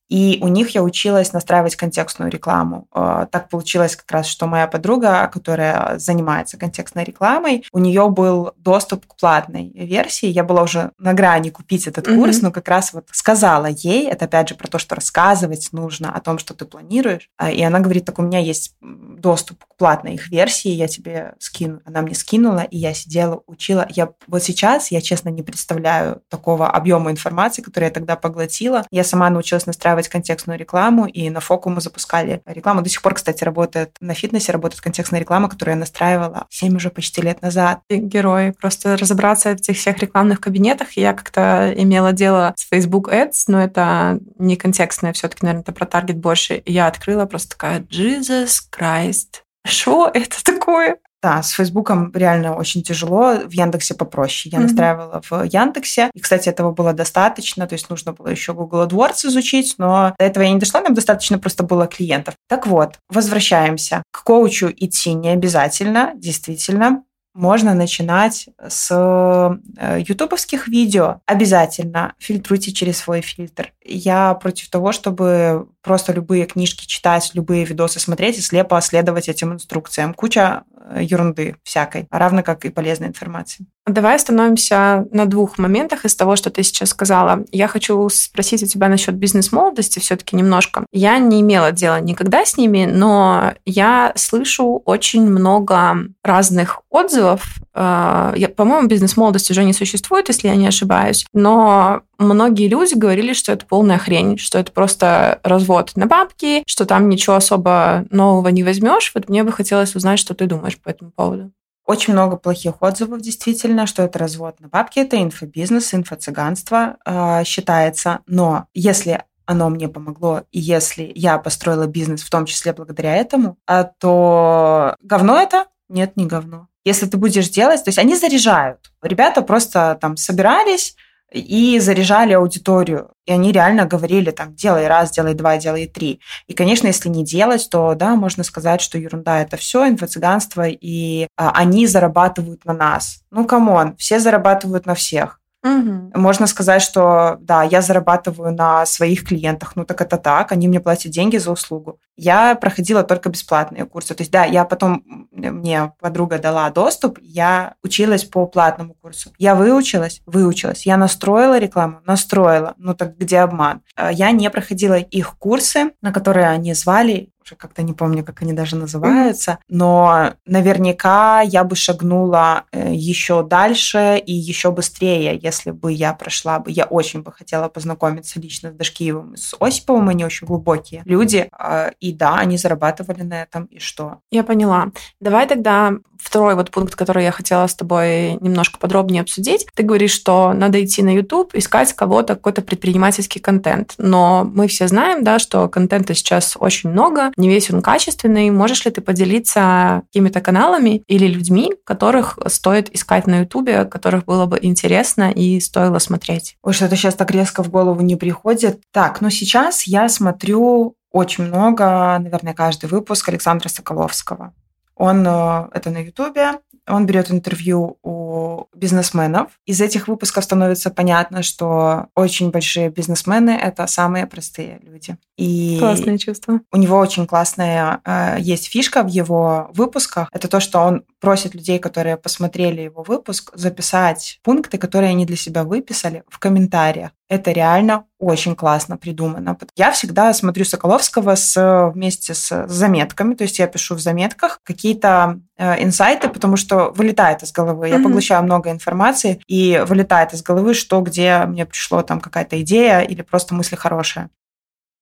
И 0.09 0.39
у 0.41 0.47
них 0.47 0.71
я 0.71 0.83
училась 0.83 1.33
настраивать 1.33 1.75
контекстную 1.75 2.29
рекламу. 2.29 2.87
Э, 2.93 3.25
так 3.31 3.49
получилось 3.49 3.95
как 3.95 4.11
раз, 4.11 4.27
что 4.27 4.47
моя 4.47 4.67
подруга, 4.67 5.27
которая 5.27 5.97
занимается 5.97 6.57
контекстной 6.57 7.03
рекламой, 7.03 7.65
у 7.71 7.79
нее 7.79 8.09
был 8.09 8.51
доступ 8.57 9.05
к 9.05 9.15
платной 9.15 9.71
версии. 9.73 10.27
Я 10.27 10.43
была 10.43 10.63
уже 10.63 10.91
на 10.97 11.13
грани 11.13 11.49
купить 11.49 11.87
этот 11.87 12.07
mm-hmm. 12.07 12.15
курс, 12.15 12.41
но 12.41 12.51
как 12.51 12.67
раз 12.67 12.93
вот 12.93 13.07
сказала 13.11 13.67
ей, 13.67 14.07
это 14.07 14.25
опять 14.25 14.49
же 14.49 14.55
про 14.55 14.67
то, 14.67 14.77
что 14.77 14.95
рассказывать 14.95 15.69
нужно 15.71 16.13
о 16.13 16.19
том, 16.19 16.37
что 16.37 16.53
ты 16.53 16.65
планируешь. 16.65 17.29
А, 17.37 17.51
и 17.51 17.61
она 17.61 17.79
говорит, 17.79 18.05
так 18.05 18.19
у 18.19 18.21
меня 18.21 18.39
есть 18.39 18.75
доступ 18.81 19.63
к 19.65 19.75
платной 19.77 20.15
их 20.15 20.29
версии, 20.29 20.69
я 20.69 20.87
тебе 20.87 21.33
скину. 21.39 21.81
Она 21.85 22.01
мне 22.01 22.13
скинула, 22.13 22.59
и 22.59 22.77
я 22.77 22.93
сидела, 22.93 23.41
учила. 23.47 23.87
Я 23.89 24.09
вот 24.27 24.43
сейчас, 24.43 24.91
я 24.91 25.01
честно 25.01 25.29
не 25.29 25.43
представляю 25.43 26.21
такого 26.29 26.69
объема 26.69 27.09
информации, 27.09 27.61
который 27.61 27.85
я 27.85 27.89
тогда 27.89 28.15
поглотила. 28.15 28.85
Я 28.91 29.03
сама 29.03 29.29
научилась 29.29 29.65
настраивать 29.65 29.92
делать 30.03 30.09
контекстную 30.09 30.59
рекламу, 30.59 31.05
и 31.05 31.29
на 31.29 31.39
Фоку 31.39 31.69
мы 31.69 31.81
запускали 31.81 32.41
рекламу. 32.45 32.81
До 32.81 32.89
сих 32.89 33.01
пор, 33.01 33.13
кстати, 33.13 33.43
работает 33.43 33.95
на 33.99 34.13
фитнесе, 34.13 34.51
работает 34.51 34.81
контекстная 34.81 35.19
реклама, 35.19 35.49
которую 35.49 35.75
я 35.75 35.79
настраивала 35.79 36.47
7 36.49 36.75
уже 36.75 36.89
почти 36.89 37.21
лет 37.21 37.41
назад. 37.41 37.81
Герой. 37.89 38.53
Просто 38.53 38.97
разобраться 38.97 39.49
в 39.49 39.53
этих 39.53 39.77
всех 39.77 39.97
рекламных 39.99 40.39
кабинетах. 40.41 40.93
Я 40.93 41.13
как-то 41.13 41.73
имела 41.75 42.11
дело 42.11 42.53
с 42.57 42.67
Facebook 42.67 43.11
Ads, 43.11 43.45
но 43.47 43.61
это 43.63 44.19
не 44.37 44.55
контекстная, 44.55 45.13
все 45.13 45.27
таки 45.27 45.45
наверное, 45.45 45.63
это 45.63 45.71
про 45.71 45.85
таргет 45.85 46.17
больше. 46.17 46.55
И 46.55 46.71
я 46.71 46.87
открыла 46.87 47.25
просто 47.25 47.49
такая, 47.51 47.79
Jesus 47.81 48.63
Christ, 48.71 49.41
что 49.65 50.09
это 50.13 50.43
такое? 50.43 50.97
Да, 51.23 51.41
с 51.41 51.51
Фейсбуком 51.51 52.11
реально 52.13 52.53
очень 52.53 52.83
тяжело, 52.83 53.35
в 53.45 53.51
Яндексе 53.51 53.93
попроще. 53.95 54.51
Я 54.51 54.59
mm-hmm. 54.59 54.63
настраивала 54.63 55.21
в 55.29 55.43
Яндексе, 55.45 56.11
и, 56.13 56.19
кстати, 56.19 56.49
этого 56.49 56.73
было 56.73 56.91
достаточно, 56.91 57.65
то 57.65 57.75
есть 57.75 57.89
нужно 57.89 58.11
было 58.11 58.27
еще 58.27 58.53
Google 58.53 58.85
AdWords 58.85 59.27
изучить, 59.27 59.75
но 59.77 60.13
до 60.19 60.25
этого 60.25 60.43
я 60.43 60.51
не 60.51 60.59
дошла, 60.59 60.81
нам 60.81 60.93
достаточно 60.93 61.39
просто 61.39 61.63
было 61.63 61.87
клиентов. 61.87 62.35
Так 62.49 62.67
вот, 62.67 62.99
возвращаемся. 63.09 64.03
К 64.11 64.23
коучу 64.23 64.69
идти 64.75 65.13
не 65.13 65.29
обязательно, 65.29 66.11
действительно 66.15 67.03
можно 67.33 67.73
начинать 67.73 68.47
с 68.67 68.91
э, 68.91 69.99
ютубовских 70.07 70.67
видео. 70.67 71.21
Обязательно 71.25 72.13
фильтруйте 72.19 72.71
через 72.71 72.99
свой 72.99 73.21
фильтр. 73.21 73.73
Я 73.83 74.33
против 74.35 74.69
того, 74.69 74.91
чтобы 74.91 75.67
просто 75.81 76.13
любые 76.13 76.45
книжки 76.45 76.85
читать, 76.85 77.31
любые 77.33 77.65
видосы 77.65 77.99
смотреть 77.99 78.37
и 78.37 78.41
слепо 78.41 78.79
следовать 78.81 79.29
этим 79.29 79.53
инструкциям. 79.53 80.13
Куча 80.13 80.63
ерунды 80.99 81.55
всякой, 81.63 82.07
равно 82.11 82.43
как 82.43 82.65
и 82.65 82.69
полезной 82.69 83.07
информации. 83.07 83.65
Давай 83.85 84.15
остановимся 84.15 85.05
на 85.11 85.25
двух 85.25 85.57
моментах 85.57 86.05
из 86.05 86.15
того, 86.15 86.37
что 86.37 86.49
ты 86.49 86.63
сейчас 86.63 86.89
сказала. 86.89 87.43
Я 87.51 87.67
хочу 87.67 88.07
спросить 88.09 88.63
у 88.63 88.65
тебя 88.65 88.87
насчет 88.87 89.15
бизнес-молодости 89.15 89.99
все-таки 89.99 90.37
немножко. 90.37 90.85
Я 90.93 91.17
не 91.17 91.41
имела 91.41 91.73
дела 91.73 91.99
никогда 91.99 92.45
с 92.45 92.55
ними, 92.55 92.85
но 92.85 93.53
я 93.65 94.13
слышу 94.15 94.81
очень 94.85 95.29
много 95.29 95.97
разных 96.23 96.81
отзывов. 96.89 97.57
Э, 97.75 98.33
по-моему, 98.55 98.87
бизнес-молодость 98.87 99.51
уже 99.51 99.65
не 99.65 99.73
существует, 99.73 100.29
если 100.29 100.47
я 100.47 100.55
не 100.55 100.67
ошибаюсь, 100.67 101.25
но 101.33 102.03
многие 102.23 102.67
люди 102.67 102.95
говорили, 102.95 103.33
что 103.33 103.51
это 103.51 103.65
полная 103.65 103.97
хрень, 103.97 104.37
что 104.37 104.59
это 104.59 104.71
просто 104.71 105.39
развод 105.43 105.91
на 105.95 106.07
бабки, 106.07 106.63
что 106.65 106.85
там 106.85 107.09
ничего 107.09 107.35
особо 107.35 108.05
нового 108.09 108.47
не 108.49 108.63
возьмешь. 108.63 109.11
Вот 109.13 109.29
мне 109.29 109.43
бы 109.43 109.51
хотелось 109.51 109.95
узнать, 109.95 110.19
что 110.19 110.33
ты 110.33 110.45
думаешь 110.45 110.77
по 110.77 110.89
этому 110.89 111.11
поводу. 111.11 111.51
Очень 111.85 112.13
много 112.13 112.37
плохих 112.37 112.81
отзывов, 112.81 113.21
действительно, 113.21 113.87
что 113.87 114.03
это 114.03 114.17
развод 114.17 114.59
на 114.61 114.69
бабки, 114.69 114.99
это 114.99 115.21
инфобизнес, 115.21 115.93
инфо-цыганство 115.93 116.95
э, 117.05 117.43
считается. 117.43 118.19
Но 118.25 118.67
если 118.73 119.23
оно 119.45 119.69
мне 119.69 119.89
помогло, 119.89 120.43
и 120.51 120.59
если 120.59 121.11
я 121.13 121.37
построила 121.37 121.85
бизнес 121.85 122.23
в 122.23 122.29
том 122.29 122.45
числе 122.45 122.71
благодаря 122.71 123.15
этому, 123.15 123.57
а 123.67 123.83
то 123.83 124.95
говно 125.01 125.37
это? 125.37 125.65
Нет, 125.89 126.15
не 126.15 126.25
говно. 126.25 126.67
Если 126.85 127.05
ты 127.05 127.17
будешь 127.17 127.49
делать, 127.49 127.83
то 127.83 127.89
есть 127.89 127.97
они 127.97 128.15
заряжают. 128.15 128.91
Ребята 129.01 129.41
просто 129.41 129.97
там 129.99 130.17
собирались, 130.17 130.95
и 131.33 131.79
заряжали 131.79 132.33
аудиторию. 132.33 133.11
И 133.25 133.31
они 133.31 133.51
реально 133.51 133.85
говорили, 133.85 134.31
там, 134.31 134.53
делай 134.55 134.87
раз, 134.87 135.11
делай 135.11 135.33
два, 135.33 135.57
делай 135.57 135.87
три. 135.87 136.19
И, 136.47 136.53
конечно, 136.53 136.87
если 136.87 137.09
не 137.09 137.25
делать, 137.25 137.67
то, 137.69 137.95
да, 137.95 138.15
можно 138.15 138.43
сказать, 138.43 138.81
что 138.81 138.97
ерунда 138.97 139.41
это 139.41 139.57
все, 139.57 139.87
инфо-цыганство, 139.87 140.67
и 140.67 141.27
а, 141.35 141.51
они 141.51 141.87
зарабатывают 141.87 142.65
на 142.65 142.73
нас. 142.73 143.21
Ну, 143.31 143.45
come 143.45 143.74
on, 143.74 143.95
все 143.97 144.19
зарабатывают 144.19 144.85
на 144.85 144.95
всех. 144.95 145.39
Угу. 145.63 146.19
Можно 146.19 146.47
сказать, 146.47 146.81
что 146.81 147.37
да, 147.39 147.63
я 147.63 147.81
зарабатываю 147.81 148.53
на 148.53 148.85
своих 148.85 149.23
клиентах, 149.23 149.75
ну 149.75 149.85
так 149.85 150.01
это 150.01 150.17
так, 150.17 150.51
они 150.51 150.67
мне 150.67 150.79
платят 150.79 151.11
деньги 151.11 151.37
за 151.37 151.51
услугу. 151.51 151.99
Я 152.15 152.55
проходила 152.55 153.03
только 153.03 153.29
бесплатные 153.29 153.85
курсы. 153.85 154.13
То 154.13 154.21
есть 154.21 154.31
да, 154.31 154.43
я 154.43 154.65
потом, 154.65 155.03
мне 155.31 155.93
подруга 155.99 156.37
дала 156.37 156.69
доступ, 156.69 157.17
я 157.21 157.75
училась 157.81 158.23
по 158.23 158.45
платному 158.45 158.93
курсу. 158.93 159.31
Я 159.39 159.55
выучилась, 159.55 160.21
выучилась. 160.25 160.85
Я 160.85 160.97
настроила 160.97 161.57
рекламу, 161.57 161.99
настроила. 162.05 162.75
Ну 162.77 162.93
так 162.93 163.17
где 163.17 163.39
обман? 163.39 163.81
Э, 163.95 164.09
я 164.11 164.31
не 164.31 164.49
проходила 164.49 164.95
их 164.95 165.37
курсы, 165.37 165.91
на 166.01 166.11
которые 166.11 166.47
они 166.49 166.73
звали, 166.73 167.29
уже 167.45 167.55
как-то 167.55 167.83
не 167.83 167.93
помню, 167.93 168.23
как 168.23 168.41
они 168.41 168.53
даже 168.53 168.75
называются, 168.75 169.59
но 169.69 170.33
наверняка 170.45 171.41
я 171.41 171.63
бы 171.63 171.75
шагнула 171.75 172.65
э, 172.71 172.93
еще 172.93 173.43
дальше 173.43 174.21
и 174.25 174.33
еще 174.33 174.71
быстрее, 174.71 175.39
если 175.41 175.71
бы 175.71 175.91
я 175.91 176.13
прошла 176.13 176.59
бы. 176.59 176.71
Я 176.71 176.85
очень 176.85 177.21
бы 177.21 177.31
хотела 177.31 177.69
познакомиться 177.69 178.39
лично 178.39 178.71
с 178.71 178.75
Дашкиевым 178.75 179.33
и 179.33 179.37
с 179.37 179.55
Осиповым, 179.59 180.09
они 180.09 180.25
очень 180.25 180.47
глубокие 180.47 181.01
люди, 181.05 181.47
а, 181.51 181.91
и 181.99 182.13
да, 182.13 182.35
они 182.35 182.57
зарабатывали 182.57 183.23
на 183.23 183.43
этом, 183.43 183.65
и 183.65 183.79
что? 183.79 184.19
Я 184.31 184.43
поняла. 184.43 184.91
Давай 185.19 185.47
тогда 185.47 185.93
второй 186.23 186.55
вот 186.55 186.71
пункт, 186.71 186.95
который 186.95 187.23
я 187.23 187.31
хотела 187.31 187.67
с 187.67 187.75
тобой 187.75 188.37
немножко 188.39 188.79
подробнее 188.79 189.21
обсудить. 189.21 189.67
Ты 189.75 189.83
говоришь, 189.83 190.11
что 190.11 190.53
надо 190.53 190.83
идти 190.83 191.03
на 191.03 191.13
YouTube, 191.13 191.53
искать 191.53 191.93
кого-то, 191.93 192.35
какой-то 192.35 192.61
предпринимательский 192.61 193.41
контент. 193.41 193.95
Но 193.97 194.43
мы 194.45 194.67
все 194.67 194.87
знаем, 194.87 195.23
да, 195.23 195.37
что 195.37 195.67
контента 195.67 196.13
сейчас 196.13 196.55
очень 196.59 196.89
много, 196.89 197.31
не 197.37 197.49
весь 197.49 197.69
он 197.71 197.81
качественный. 197.81 198.49
Можешь 198.49 198.85
ли 198.85 198.91
ты 198.91 199.01
поделиться 199.01 200.03
какими-то 200.07 200.41
каналами 200.41 201.03
или 201.07 201.27
людьми, 201.27 201.73
которых 201.83 202.37
стоит 202.47 202.93
искать 202.93 203.27
на 203.27 203.39
YouTube, 203.39 203.89
которых 203.89 204.25
было 204.25 204.45
бы 204.45 204.59
интересно 204.61 205.31
и 205.31 205.59
стоило 205.59 205.99
смотреть? 205.99 206.57
Ой, 206.63 206.73
что-то 206.73 206.95
сейчас 206.95 207.15
так 207.15 207.31
резко 207.31 207.63
в 207.63 207.69
голову 207.69 208.01
не 208.01 208.15
приходит. 208.15 208.81
Так, 208.91 209.21
ну 209.21 209.29
сейчас 209.29 209.83
я 209.83 210.09
смотрю 210.09 210.95
очень 211.11 211.45
много, 211.45 212.17
наверное, 212.19 212.53
каждый 212.53 212.89
выпуск 212.89 213.29
Александра 213.29 213.69
Соколовского. 213.69 214.53
Он, 214.95 215.25
э, 215.25 215.67
это 215.71 215.89
на 215.91 215.99
Ютубе, 215.99 216.53
он 216.87 217.05
берет 217.05 217.31
интервью 217.31 217.97
у 218.03 218.65
бизнесменов. 218.75 219.51
Из 219.65 219.81
этих 219.81 220.07
выпусков 220.07 220.43
становится 220.43 220.89
понятно, 220.89 221.43
что 221.43 222.07
очень 222.15 222.51
большие 222.51 222.89
бизнесмены— 222.89 223.51
это 223.61 223.87
самые 223.87 224.27
простые 224.27 224.79
люди. 224.81 225.17
И 225.37 225.77
Классное 225.79 226.17
чувство. 226.17 226.61
У 226.71 226.77
него 226.77 226.97
очень 226.97 227.25
классная 227.27 228.01
э, 228.05 228.37
есть 228.39 228.67
фишка 228.69 229.03
в 229.03 229.07
его 229.07 229.69
выпусках. 229.73 230.29
Это 230.31 230.47
то, 230.47 230.59
что 230.59 230.79
он 230.79 231.03
просит 231.19 231.55
людей, 231.55 231.79
которые 231.79 232.17
посмотрели 232.17 232.81
его 232.81 233.03
выпуск, 233.03 233.51
записать 233.55 234.39
пункты, 234.43 234.77
которые 234.77 235.11
они 235.11 235.25
для 235.25 235.37
себя 235.37 235.63
выписали 235.63 236.23
в 236.27 236.39
комментариях. 236.39 237.11
Это 237.33 237.51
реально 237.51 238.05
очень 238.19 238.55
классно 238.55 238.95
придумано. 238.95 239.57
Я 239.75 239.91
всегда 239.91 240.31
смотрю 240.35 240.65
Соколовского 240.65 241.33
с, 241.33 241.91
вместе 241.91 242.35
с 242.35 242.67
заметками, 242.67 243.33
то 243.33 243.43
есть 243.43 243.57
я 243.57 243.65
пишу 243.65 243.95
в 243.95 243.99
заметках 243.99 244.59
какие-то 244.63 245.39
э, 245.57 245.83
инсайты, 245.83 246.29
потому 246.29 246.55
что 246.55 246.91
вылетает 246.91 247.41
из 247.41 247.51
головы. 247.51 247.89
Я 247.89 247.95
mm-hmm. 247.95 248.03
поглощаю 248.03 248.43
много 248.43 248.69
информации, 248.69 249.41
и 249.47 249.83
вылетает 249.87 250.33
из 250.33 250.43
головы, 250.43 250.75
что 250.75 251.01
где 251.01 251.45
мне 251.47 251.65
пришло 251.65 252.03
там 252.03 252.21
какая-то 252.21 252.61
идея 252.61 252.99
или 252.99 253.23
просто 253.23 253.55
мысли 253.55 253.75
хорошие. 253.75 254.29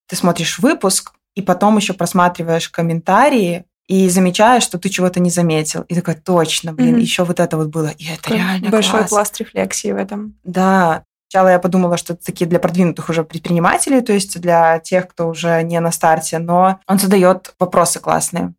Ты 0.08 0.16
смотришь 0.16 0.60
выпуск, 0.60 1.12
и 1.36 1.42
потом 1.42 1.76
еще 1.76 1.92
просматриваешь 1.92 2.70
комментарии, 2.70 3.66
и 3.88 4.08
замечаешь, 4.08 4.64
что 4.64 4.80
ты 4.80 4.88
чего-то 4.88 5.20
не 5.20 5.30
заметил. 5.30 5.82
И 5.90 5.96
такой, 5.96 6.16
точно, 6.16 6.72
блин, 6.72 6.96
mm-hmm. 6.96 7.02
еще 7.02 7.26
вот 7.26 7.42
это 7.42 7.58
вот 7.58 7.68
было. 7.68 7.88
И 7.88 8.06
это 8.06 8.22
Какой 8.22 8.38
реально 8.38 8.70
Большой 8.70 9.00
класс. 9.00 9.10
пласт 9.10 9.38
рефлексии 9.40 9.92
в 9.92 9.98
этом. 9.98 10.36
Да. 10.46 11.04
Сначала 11.32 11.48
я 11.48 11.60
подумала, 11.60 11.96
что 11.96 12.12
это 12.12 12.26
такие 12.26 12.46
для 12.46 12.60
продвинутых 12.60 13.08
уже 13.08 13.24
предпринимателей, 13.24 14.02
то 14.02 14.12
есть 14.12 14.42
для 14.42 14.80
тех, 14.80 15.08
кто 15.08 15.30
уже 15.30 15.64
не 15.64 15.80
на 15.80 15.90
старте, 15.94 16.40
но 16.40 16.82
он 16.88 17.00
задает 17.00 17.56
вопросы 17.58 18.02
классные. 18.02 18.54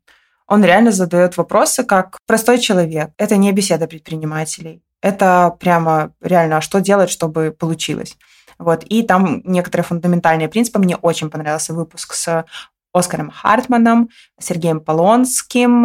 Он 0.47 0.65
реально 0.65 0.91
задает 0.91 1.37
вопросы 1.37 1.85
как 1.85 2.17
простой 2.27 2.59
человек. 2.59 3.11
Это 3.19 3.37
не 3.37 3.53
беседа 3.53 3.87
предпринимателей. 3.87 4.83
Это 5.03 5.55
прямо 5.61 6.13
реально, 6.23 6.57
а 6.57 6.61
что 6.63 6.81
делать, 6.81 7.11
чтобы 7.11 7.51
получилось. 7.51 8.17
Вот. 8.59 8.85
И 8.85 9.03
там 9.03 9.43
некоторые 9.45 9.85
фундаментальные 9.85 10.49
принципы. 10.49 10.79
Мне 10.79 10.97
очень 10.97 11.29
понравился 11.29 11.75
выпуск 11.75 12.15
с 12.15 12.47
Оскаром 12.93 13.31
Хартманом, 13.31 14.11
Сергеем 14.39 14.81
Полонским. 14.81 15.83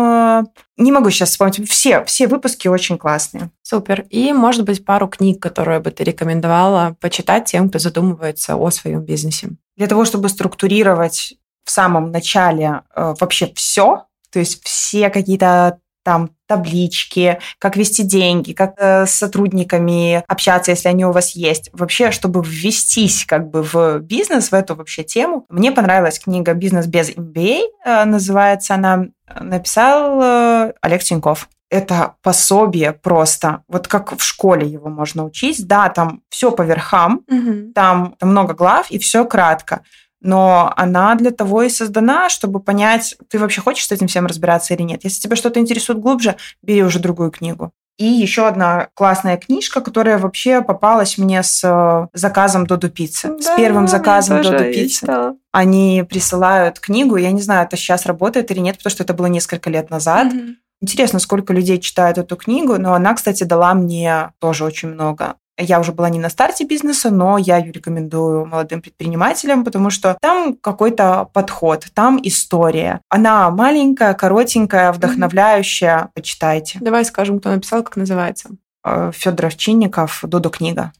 Не 0.77 0.91
могу 0.91 1.09
сейчас 1.09 1.29
вспомнить. 1.29 1.69
Все, 1.69 2.03
все 2.05 2.27
выпуски 2.27 2.67
очень 2.67 2.97
классные. 2.97 3.51
Супер. 3.61 4.05
И, 4.09 4.33
может 4.33 4.65
быть, 4.65 4.83
пару 4.85 5.07
книг, 5.07 5.41
которые 5.41 5.79
бы 5.79 5.91
ты 5.91 6.03
рекомендовала 6.03 6.95
почитать 6.99 7.45
тем, 7.45 7.69
кто 7.69 7.79
задумывается 7.79 8.55
о 8.55 8.69
своем 8.71 9.03
бизнесе. 9.03 9.49
Для 9.77 9.87
того, 9.87 10.05
чтобы 10.05 10.29
структурировать 10.29 11.35
в 11.63 11.71
самом 11.71 12.11
начале 12.11 12.81
э, 12.95 13.13
вообще 13.19 13.51
все, 13.55 14.05
то 14.31 14.39
есть 14.39 14.63
все 14.63 15.09
какие-то 15.09 15.79
там 16.07 16.29
таблички, 16.45 17.37
как 17.59 17.75
вести 17.75 18.01
деньги, 18.03 18.53
как 18.53 18.75
э, 18.77 19.05
с 19.05 19.11
сотрудниками 19.11 20.23
общаться, 20.29 20.71
если 20.71 20.87
они 20.87 21.03
у 21.03 21.11
вас 21.11 21.31
есть. 21.31 21.69
Вообще, 21.73 22.11
чтобы 22.11 22.41
ввестись 22.45 23.25
как 23.25 23.49
бы 23.49 23.61
в 23.61 23.99
бизнес, 23.99 24.51
в 24.51 24.53
эту 24.53 24.75
вообще 24.75 25.03
тему. 25.03 25.45
Мне 25.49 25.73
понравилась 25.73 26.17
книга 26.17 26.53
«Бизнес 26.53 26.85
без 26.85 27.09
MBA», 27.09 27.59
э, 27.83 28.05
называется 28.05 28.75
она. 28.75 29.07
Написал 29.37 30.21
э, 30.21 30.73
Олег 30.79 31.03
Тиньков 31.03 31.49
это 31.69 32.15
пособие 32.21 32.93
просто, 32.93 33.63
вот 33.67 33.89
как 33.89 34.17
в 34.17 34.23
школе 34.23 34.65
его 34.65 34.87
можно 34.87 35.25
учить. 35.25 35.67
Да, 35.67 35.89
там 35.89 36.21
все 36.29 36.51
по 36.51 36.61
верхам, 36.61 37.25
угу. 37.29 37.73
там 37.75 38.15
много 38.21 38.53
глав 38.53 38.89
и 38.89 38.97
все 38.97 39.25
кратко 39.25 39.81
но 40.21 40.73
она 40.75 41.15
для 41.15 41.31
того 41.31 41.63
и 41.63 41.69
создана, 41.69 42.29
чтобы 42.29 42.59
понять, 42.59 43.15
ты 43.29 43.39
вообще 43.39 43.61
хочешь 43.61 43.87
с 43.87 43.91
этим 43.91 44.07
всем 44.07 44.25
разбираться 44.25 44.73
или 44.73 44.81
нет. 44.81 45.03
Если 45.03 45.21
тебя 45.21 45.35
что-то 45.35 45.59
интересует 45.59 45.99
глубже, 45.99 46.35
бери 46.61 46.83
уже 46.83 46.99
другую 46.99 47.31
книгу. 47.31 47.71
И 47.97 48.05
еще 48.05 48.47
одна 48.47 48.89
классная 48.93 49.37
книжка, 49.37 49.81
которая 49.81 50.19
вообще 50.19 50.61
попалась 50.61 51.17
мне 51.17 51.41
с 51.41 51.63
э, 51.63 52.07
заказом 52.13 52.67
Доду 52.67 52.91
Пиццы. 52.91 53.29
Да, 53.29 53.41
с 53.41 53.57
первым 53.57 53.87
заказом 53.87 54.43
Доду 54.43 54.65
Пиццы. 54.65 55.07
Они 55.51 56.05
присылают 56.07 56.79
книгу. 56.79 57.15
Я 57.15 57.31
не 57.31 57.41
знаю, 57.41 57.65
это 57.65 57.75
сейчас 57.75 58.05
работает 58.05 58.51
или 58.51 58.59
нет, 58.59 58.77
потому 58.77 58.91
что 58.91 59.01
это 59.01 59.15
было 59.15 59.25
несколько 59.25 59.71
лет 59.71 59.89
назад. 59.89 60.31
Mm-hmm. 60.31 60.55
Интересно, 60.79 61.17
сколько 61.17 61.53
людей 61.53 61.79
читают 61.79 62.19
эту 62.19 62.35
книгу, 62.35 62.77
но 62.77 62.93
она, 62.93 63.15
кстати, 63.15 63.43
дала 63.43 63.73
мне 63.73 64.31
тоже 64.39 64.63
очень 64.63 64.89
много. 64.89 65.37
Я 65.57 65.79
уже 65.79 65.91
была 65.91 66.09
не 66.09 66.19
на 66.19 66.29
старте 66.29 66.65
бизнеса, 66.65 67.09
но 67.09 67.37
я 67.37 67.57
ее 67.57 67.71
рекомендую 67.71 68.45
молодым 68.45 68.81
предпринимателям, 68.81 69.63
потому 69.63 69.89
что 69.89 70.17
там 70.21 70.55
какой-то 70.55 71.29
подход, 71.33 71.87
там 71.93 72.19
история. 72.21 73.01
Она 73.09 73.49
маленькая, 73.49 74.13
коротенькая, 74.13 74.91
вдохновляющая. 74.91 75.97
Mm-hmm. 75.97 76.09
Почитайте. 76.13 76.77
Давай 76.81 77.05
скажем, 77.05 77.39
кто 77.39 77.49
написал, 77.49 77.83
как 77.83 77.95
называется. 77.95 78.49
Э, 78.83 79.11
Федор 79.13 79.47
Овчинников, 79.47 80.19
Додо 80.23 80.49
книга. 80.49 80.91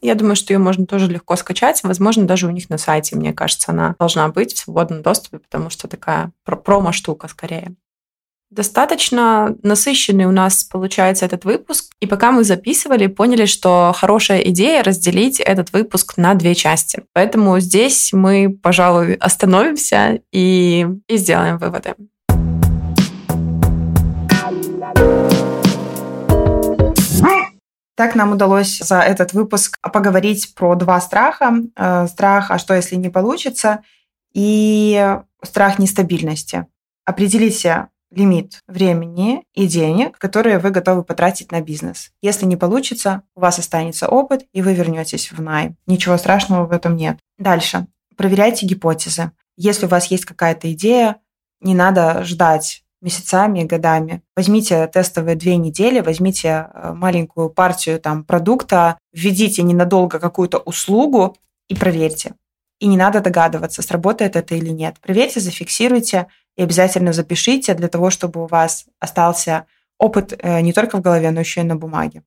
Я 0.00 0.14
думаю, 0.14 0.36
что 0.36 0.52
ее 0.52 0.58
можно 0.58 0.86
тоже 0.86 1.08
легко 1.08 1.36
скачать. 1.36 1.82
Возможно, 1.82 2.26
даже 2.26 2.46
у 2.46 2.50
них 2.50 2.70
на 2.70 2.78
сайте, 2.78 3.16
мне 3.16 3.32
кажется, 3.32 3.72
она 3.72 3.94
должна 3.98 4.28
быть 4.28 4.54
в 4.54 4.58
свободном 4.58 5.02
доступе, 5.02 5.38
потому 5.38 5.68
что 5.68 5.88
такая 5.88 6.32
промо-штука 6.44 7.28
скорее. 7.28 7.74
Достаточно 8.56 9.54
насыщенный 9.62 10.24
у 10.24 10.30
нас 10.30 10.64
получается 10.64 11.26
этот 11.26 11.44
выпуск. 11.44 11.92
И 12.00 12.06
пока 12.06 12.32
мы 12.32 12.42
записывали, 12.42 13.06
поняли, 13.06 13.44
что 13.44 13.92
хорошая 13.94 14.40
идея 14.48 14.82
разделить 14.82 15.40
этот 15.40 15.74
выпуск 15.74 16.16
на 16.16 16.32
две 16.32 16.54
части. 16.54 17.02
Поэтому 17.12 17.60
здесь 17.60 18.14
мы, 18.14 18.48
пожалуй, 18.62 19.12
остановимся 19.12 20.20
и, 20.32 20.86
и 21.06 21.16
сделаем 21.18 21.58
выводы. 21.58 21.94
Так 27.94 28.14
нам 28.14 28.32
удалось 28.32 28.78
за 28.78 29.00
этот 29.00 29.34
выпуск 29.34 29.78
поговорить 29.82 30.54
про 30.54 30.76
два 30.76 30.98
страха. 31.02 31.52
Э, 31.76 32.06
страх, 32.06 32.50
а 32.50 32.58
что 32.58 32.74
если 32.74 32.96
не 32.96 33.10
получится, 33.10 33.82
и 34.32 35.18
страх 35.42 35.78
нестабильности. 35.78 36.66
Определите, 37.04 37.88
лимит 38.16 38.62
времени 38.66 39.44
и 39.54 39.66
денег, 39.66 40.18
которые 40.18 40.58
вы 40.58 40.70
готовы 40.70 41.04
потратить 41.04 41.52
на 41.52 41.60
бизнес. 41.60 42.10
Если 42.22 42.46
не 42.46 42.56
получится, 42.56 43.22
у 43.36 43.40
вас 43.40 43.58
останется 43.58 44.08
опыт, 44.08 44.44
и 44.52 44.62
вы 44.62 44.74
вернетесь 44.74 45.30
в 45.30 45.40
найм. 45.40 45.76
Ничего 45.86 46.16
страшного 46.16 46.66
в 46.66 46.72
этом 46.72 46.96
нет. 46.96 47.18
Дальше. 47.38 47.86
Проверяйте 48.16 48.66
гипотезы. 48.66 49.32
Если 49.56 49.86
у 49.86 49.88
вас 49.88 50.06
есть 50.06 50.24
какая-то 50.24 50.72
идея, 50.72 51.16
не 51.60 51.74
надо 51.74 52.24
ждать 52.24 52.82
месяцами 53.02 53.64
годами. 53.64 54.22
Возьмите 54.34 54.86
тестовые 54.86 55.36
две 55.36 55.56
недели, 55.56 56.00
возьмите 56.00 56.48
э, 56.72 56.92
маленькую 56.92 57.50
партию 57.50 58.00
там 58.00 58.24
продукта, 58.24 58.98
введите 59.12 59.62
ненадолго 59.62 60.18
какую-то 60.18 60.58
услугу 60.58 61.36
и 61.68 61.74
проверьте. 61.74 62.34
И 62.80 62.86
не 62.86 62.96
надо 62.96 63.20
догадываться, 63.20 63.82
сработает 63.82 64.36
это 64.36 64.54
или 64.54 64.70
нет. 64.70 64.96
Проверьте, 65.00 65.40
зафиксируйте 65.40 66.26
и 66.56 66.62
обязательно 66.62 67.12
запишите 67.12 67.74
для 67.74 67.88
того, 67.88 68.10
чтобы 68.10 68.44
у 68.44 68.46
вас 68.46 68.86
остался 68.98 69.66
опыт 69.98 70.38
э, 70.38 70.60
не 70.60 70.72
только 70.72 70.98
в 70.98 71.00
голове, 71.00 71.30
но 71.30 71.40
еще 71.40 71.60
и 71.60 71.64
на 71.64 71.76
бумаге. 71.76 72.22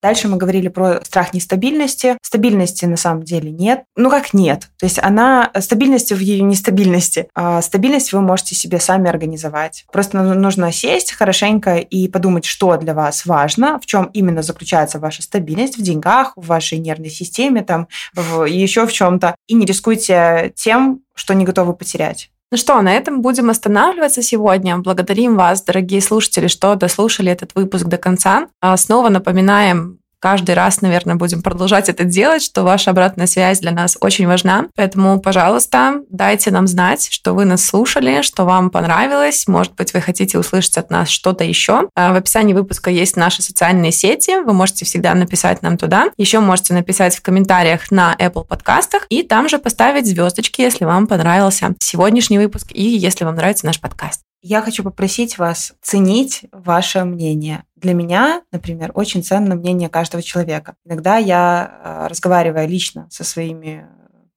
Дальше 0.00 0.28
мы 0.28 0.36
говорили 0.36 0.68
про 0.68 1.04
страх 1.04 1.34
нестабильности. 1.34 2.16
Стабильности 2.22 2.84
на 2.84 2.96
самом 2.96 3.24
деле 3.24 3.50
нет. 3.50 3.82
Ну 3.96 4.10
как 4.10 4.32
нет? 4.32 4.68
То 4.78 4.86
есть 4.86 5.00
она, 5.00 5.50
стабильности 5.58 6.14
в 6.14 6.20
ее 6.20 6.42
нестабильности. 6.42 7.28
А 7.34 7.60
стабильность 7.62 8.12
вы 8.12 8.20
можете 8.20 8.54
себе 8.54 8.78
сами 8.78 9.08
организовать. 9.10 9.86
Просто 9.92 10.22
нужно 10.22 10.70
сесть 10.70 11.12
хорошенько 11.12 11.78
и 11.78 12.06
подумать, 12.06 12.44
что 12.44 12.76
для 12.76 12.94
вас 12.94 13.26
важно, 13.26 13.80
в 13.80 13.86
чем 13.86 14.04
именно 14.12 14.42
заключается 14.42 15.00
ваша 15.00 15.22
стабильность, 15.22 15.78
в 15.78 15.82
деньгах, 15.82 16.32
в 16.36 16.46
вашей 16.46 16.78
нервной 16.78 17.10
системе, 17.10 17.64
там, 17.64 17.88
в, 18.14 18.44
еще 18.44 18.86
в 18.86 18.92
чем-то. 18.92 19.34
И 19.48 19.54
не 19.54 19.66
рискуйте 19.66 20.52
тем, 20.54 21.00
что 21.14 21.34
не 21.34 21.44
готовы 21.44 21.74
потерять. 21.74 22.30
Ну 22.50 22.56
что, 22.56 22.80
на 22.80 22.94
этом 22.94 23.20
будем 23.20 23.50
останавливаться 23.50 24.22
сегодня. 24.22 24.78
Благодарим 24.78 25.36
вас, 25.36 25.62
дорогие 25.62 26.00
слушатели, 26.00 26.46
что 26.46 26.74
дослушали 26.76 27.30
этот 27.30 27.54
выпуск 27.54 27.84
до 27.84 27.98
конца. 27.98 28.48
А 28.62 28.74
снова 28.78 29.10
напоминаем, 29.10 29.98
каждый 30.20 30.54
раз, 30.54 30.80
наверное, 30.80 31.16
будем 31.16 31.42
продолжать 31.42 31.88
это 31.88 32.04
делать, 32.04 32.42
что 32.42 32.62
ваша 32.62 32.90
обратная 32.90 33.26
связь 33.26 33.60
для 33.60 33.72
нас 33.72 33.96
очень 34.00 34.26
важна. 34.26 34.66
Поэтому, 34.76 35.20
пожалуйста, 35.20 36.02
дайте 36.10 36.50
нам 36.50 36.66
знать, 36.66 37.08
что 37.10 37.34
вы 37.34 37.44
нас 37.44 37.64
слушали, 37.64 38.22
что 38.22 38.44
вам 38.44 38.70
понравилось. 38.70 39.46
Может 39.46 39.74
быть, 39.74 39.94
вы 39.94 40.00
хотите 40.00 40.38
услышать 40.38 40.78
от 40.78 40.90
нас 40.90 41.08
что-то 41.08 41.44
еще. 41.44 41.88
А, 41.94 42.12
в 42.12 42.16
описании 42.16 42.54
выпуска 42.54 42.90
есть 42.90 43.16
наши 43.16 43.42
социальные 43.42 43.92
сети. 43.92 44.42
Вы 44.42 44.52
можете 44.52 44.84
всегда 44.84 45.14
написать 45.14 45.62
нам 45.62 45.76
туда. 45.76 46.08
Еще 46.16 46.40
можете 46.40 46.74
написать 46.74 47.16
в 47.16 47.22
комментариях 47.22 47.90
на 47.90 48.14
Apple 48.18 48.44
подкастах 48.44 49.06
и 49.08 49.22
там 49.22 49.48
же 49.48 49.58
поставить 49.58 50.06
звездочки, 50.06 50.60
если 50.60 50.84
вам 50.84 51.06
понравился 51.06 51.74
сегодняшний 51.80 52.38
выпуск 52.38 52.68
и 52.72 52.82
если 52.82 53.24
вам 53.24 53.36
нравится 53.36 53.66
наш 53.66 53.80
подкаст. 53.80 54.27
Я 54.40 54.62
хочу 54.62 54.84
попросить 54.84 55.36
вас 55.38 55.74
ценить 55.82 56.44
ваше 56.52 57.04
мнение. 57.04 57.64
Для 57.74 57.92
меня, 57.92 58.42
например, 58.52 58.92
очень 58.94 59.24
ценно 59.24 59.56
мнение 59.56 59.88
каждого 59.88 60.22
человека. 60.22 60.76
Иногда 60.84 61.16
я, 61.16 61.80
э, 61.82 62.06
разговаривая 62.06 62.66
лично 62.66 63.08
со 63.10 63.24
своими 63.24 63.88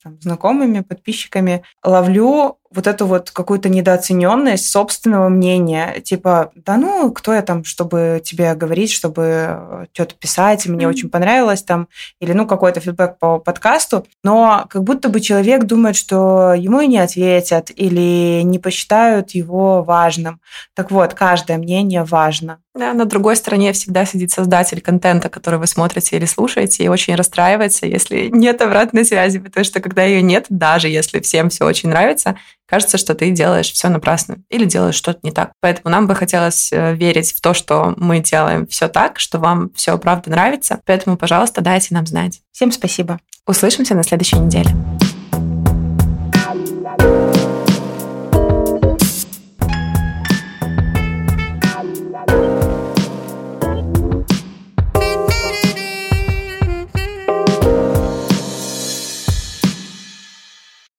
там, 0.03 0.19
знакомыми, 0.19 0.81
подписчиками, 0.81 1.63
ловлю 1.83 2.57
вот 2.73 2.87
эту 2.87 3.05
вот 3.05 3.31
какую-то 3.31 3.69
недооцененность 3.69 4.69
собственного 4.69 5.29
мнения. 5.29 5.99
Типа, 6.01 6.51
да 6.55 6.77
ну, 6.77 7.11
кто 7.11 7.33
я 7.33 7.41
там, 7.41 7.63
чтобы 7.63 8.21
тебе 8.23 8.53
говорить, 8.55 8.91
чтобы 8.91 9.23
э, 9.25 9.85
что-то 9.93 10.15
писать, 10.15 10.65
мне 10.65 10.85
mm-hmm. 10.85 10.89
очень 10.89 11.09
понравилось 11.09 11.63
там, 11.63 11.87
или 12.19 12.33
ну 12.33 12.47
какой-то 12.47 12.79
фидбэк 12.79 13.17
по 13.19 13.39
подкасту, 13.39 14.05
но 14.23 14.65
как 14.69 14.83
будто 14.83 15.09
бы 15.09 15.19
человек 15.19 15.65
думает, 15.65 15.95
что 15.95 16.53
ему 16.53 16.79
и 16.81 16.87
не 16.87 16.99
ответят, 16.99 17.71
или 17.75 18.41
не 18.43 18.59
посчитают 18.59 19.31
его 19.31 19.83
важным. 19.83 20.39
Так 20.73 20.91
вот, 20.91 21.13
каждое 21.13 21.57
мнение 21.57 22.03
важно. 22.03 22.59
Да, 22.73 22.93
на 22.93 23.03
другой 23.03 23.35
стороне 23.35 23.73
всегда 23.73 24.05
сидит 24.05 24.31
создатель 24.31 24.79
контента, 24.79 25.27
который 25.27 25.59
вы 25.59 25.67
смотрите 25.67 26.15
или 26.15 26.23
слушаете, 26.23 26.85
и 26.85 26.87
очень 26.87 27.15
расстраивается, 27.15 27.85
если 27.85 28.27
нет 28.31 28.61
обратной 28.61 29.03
связи, 29.03 29.39
потому 29.39 29.65
что 29.65 29.81
когда 29.81 30.03
ее 30.03 30.21
нет, 30.21 30.45
даже 30.47 30.87
если 30.87 31.19
всем 31.19 31.49
все 31.49 31.65
очень 31.65 31.89
нравится, 31.89 32.37
кажется, 32.71 32.97
что 32.97 33.13
ты 33.13 33.29
делаешь 33.31 33.71
все 33.71 33.89
напрасно 33.89 34.37
или 34.49 34.63
делаешь 34.63 34.95
что-то 34.95 35.19
не 35.23 35.31
так. 35.31 35.51
Поэтому 35.59 35.91
нам 35.91 36.07
бы 36.07 36.15
хотелось 36.15 36.71
э, 36.71 36.95
верить 36.95 37.33
в 37.33 37.41
то, 37.41 37.53
что 37.53 37.93
мы 37.97 38.21
делаем 38.21 38.65
все 38.65 38.87
так, 38.87 39.19
что 39.19 39.39
вам 39.39 39.71
все 39.75 39.97
правда 39.97 40.31
нравится. 40.31 40.79
Поэтому, 40.85 41.17
пожалуйста, 41.17 41.59
дайте 41.59 41.93
нам 41.93 42.05
знать. 42.05 42.39
Всем 42.53 42.71
спасибо. 42.71 43.19
Услышимся 43.45 43.93
на 43.93 44.03
следующей 44.03 44.37
неделе. 44.37 44.71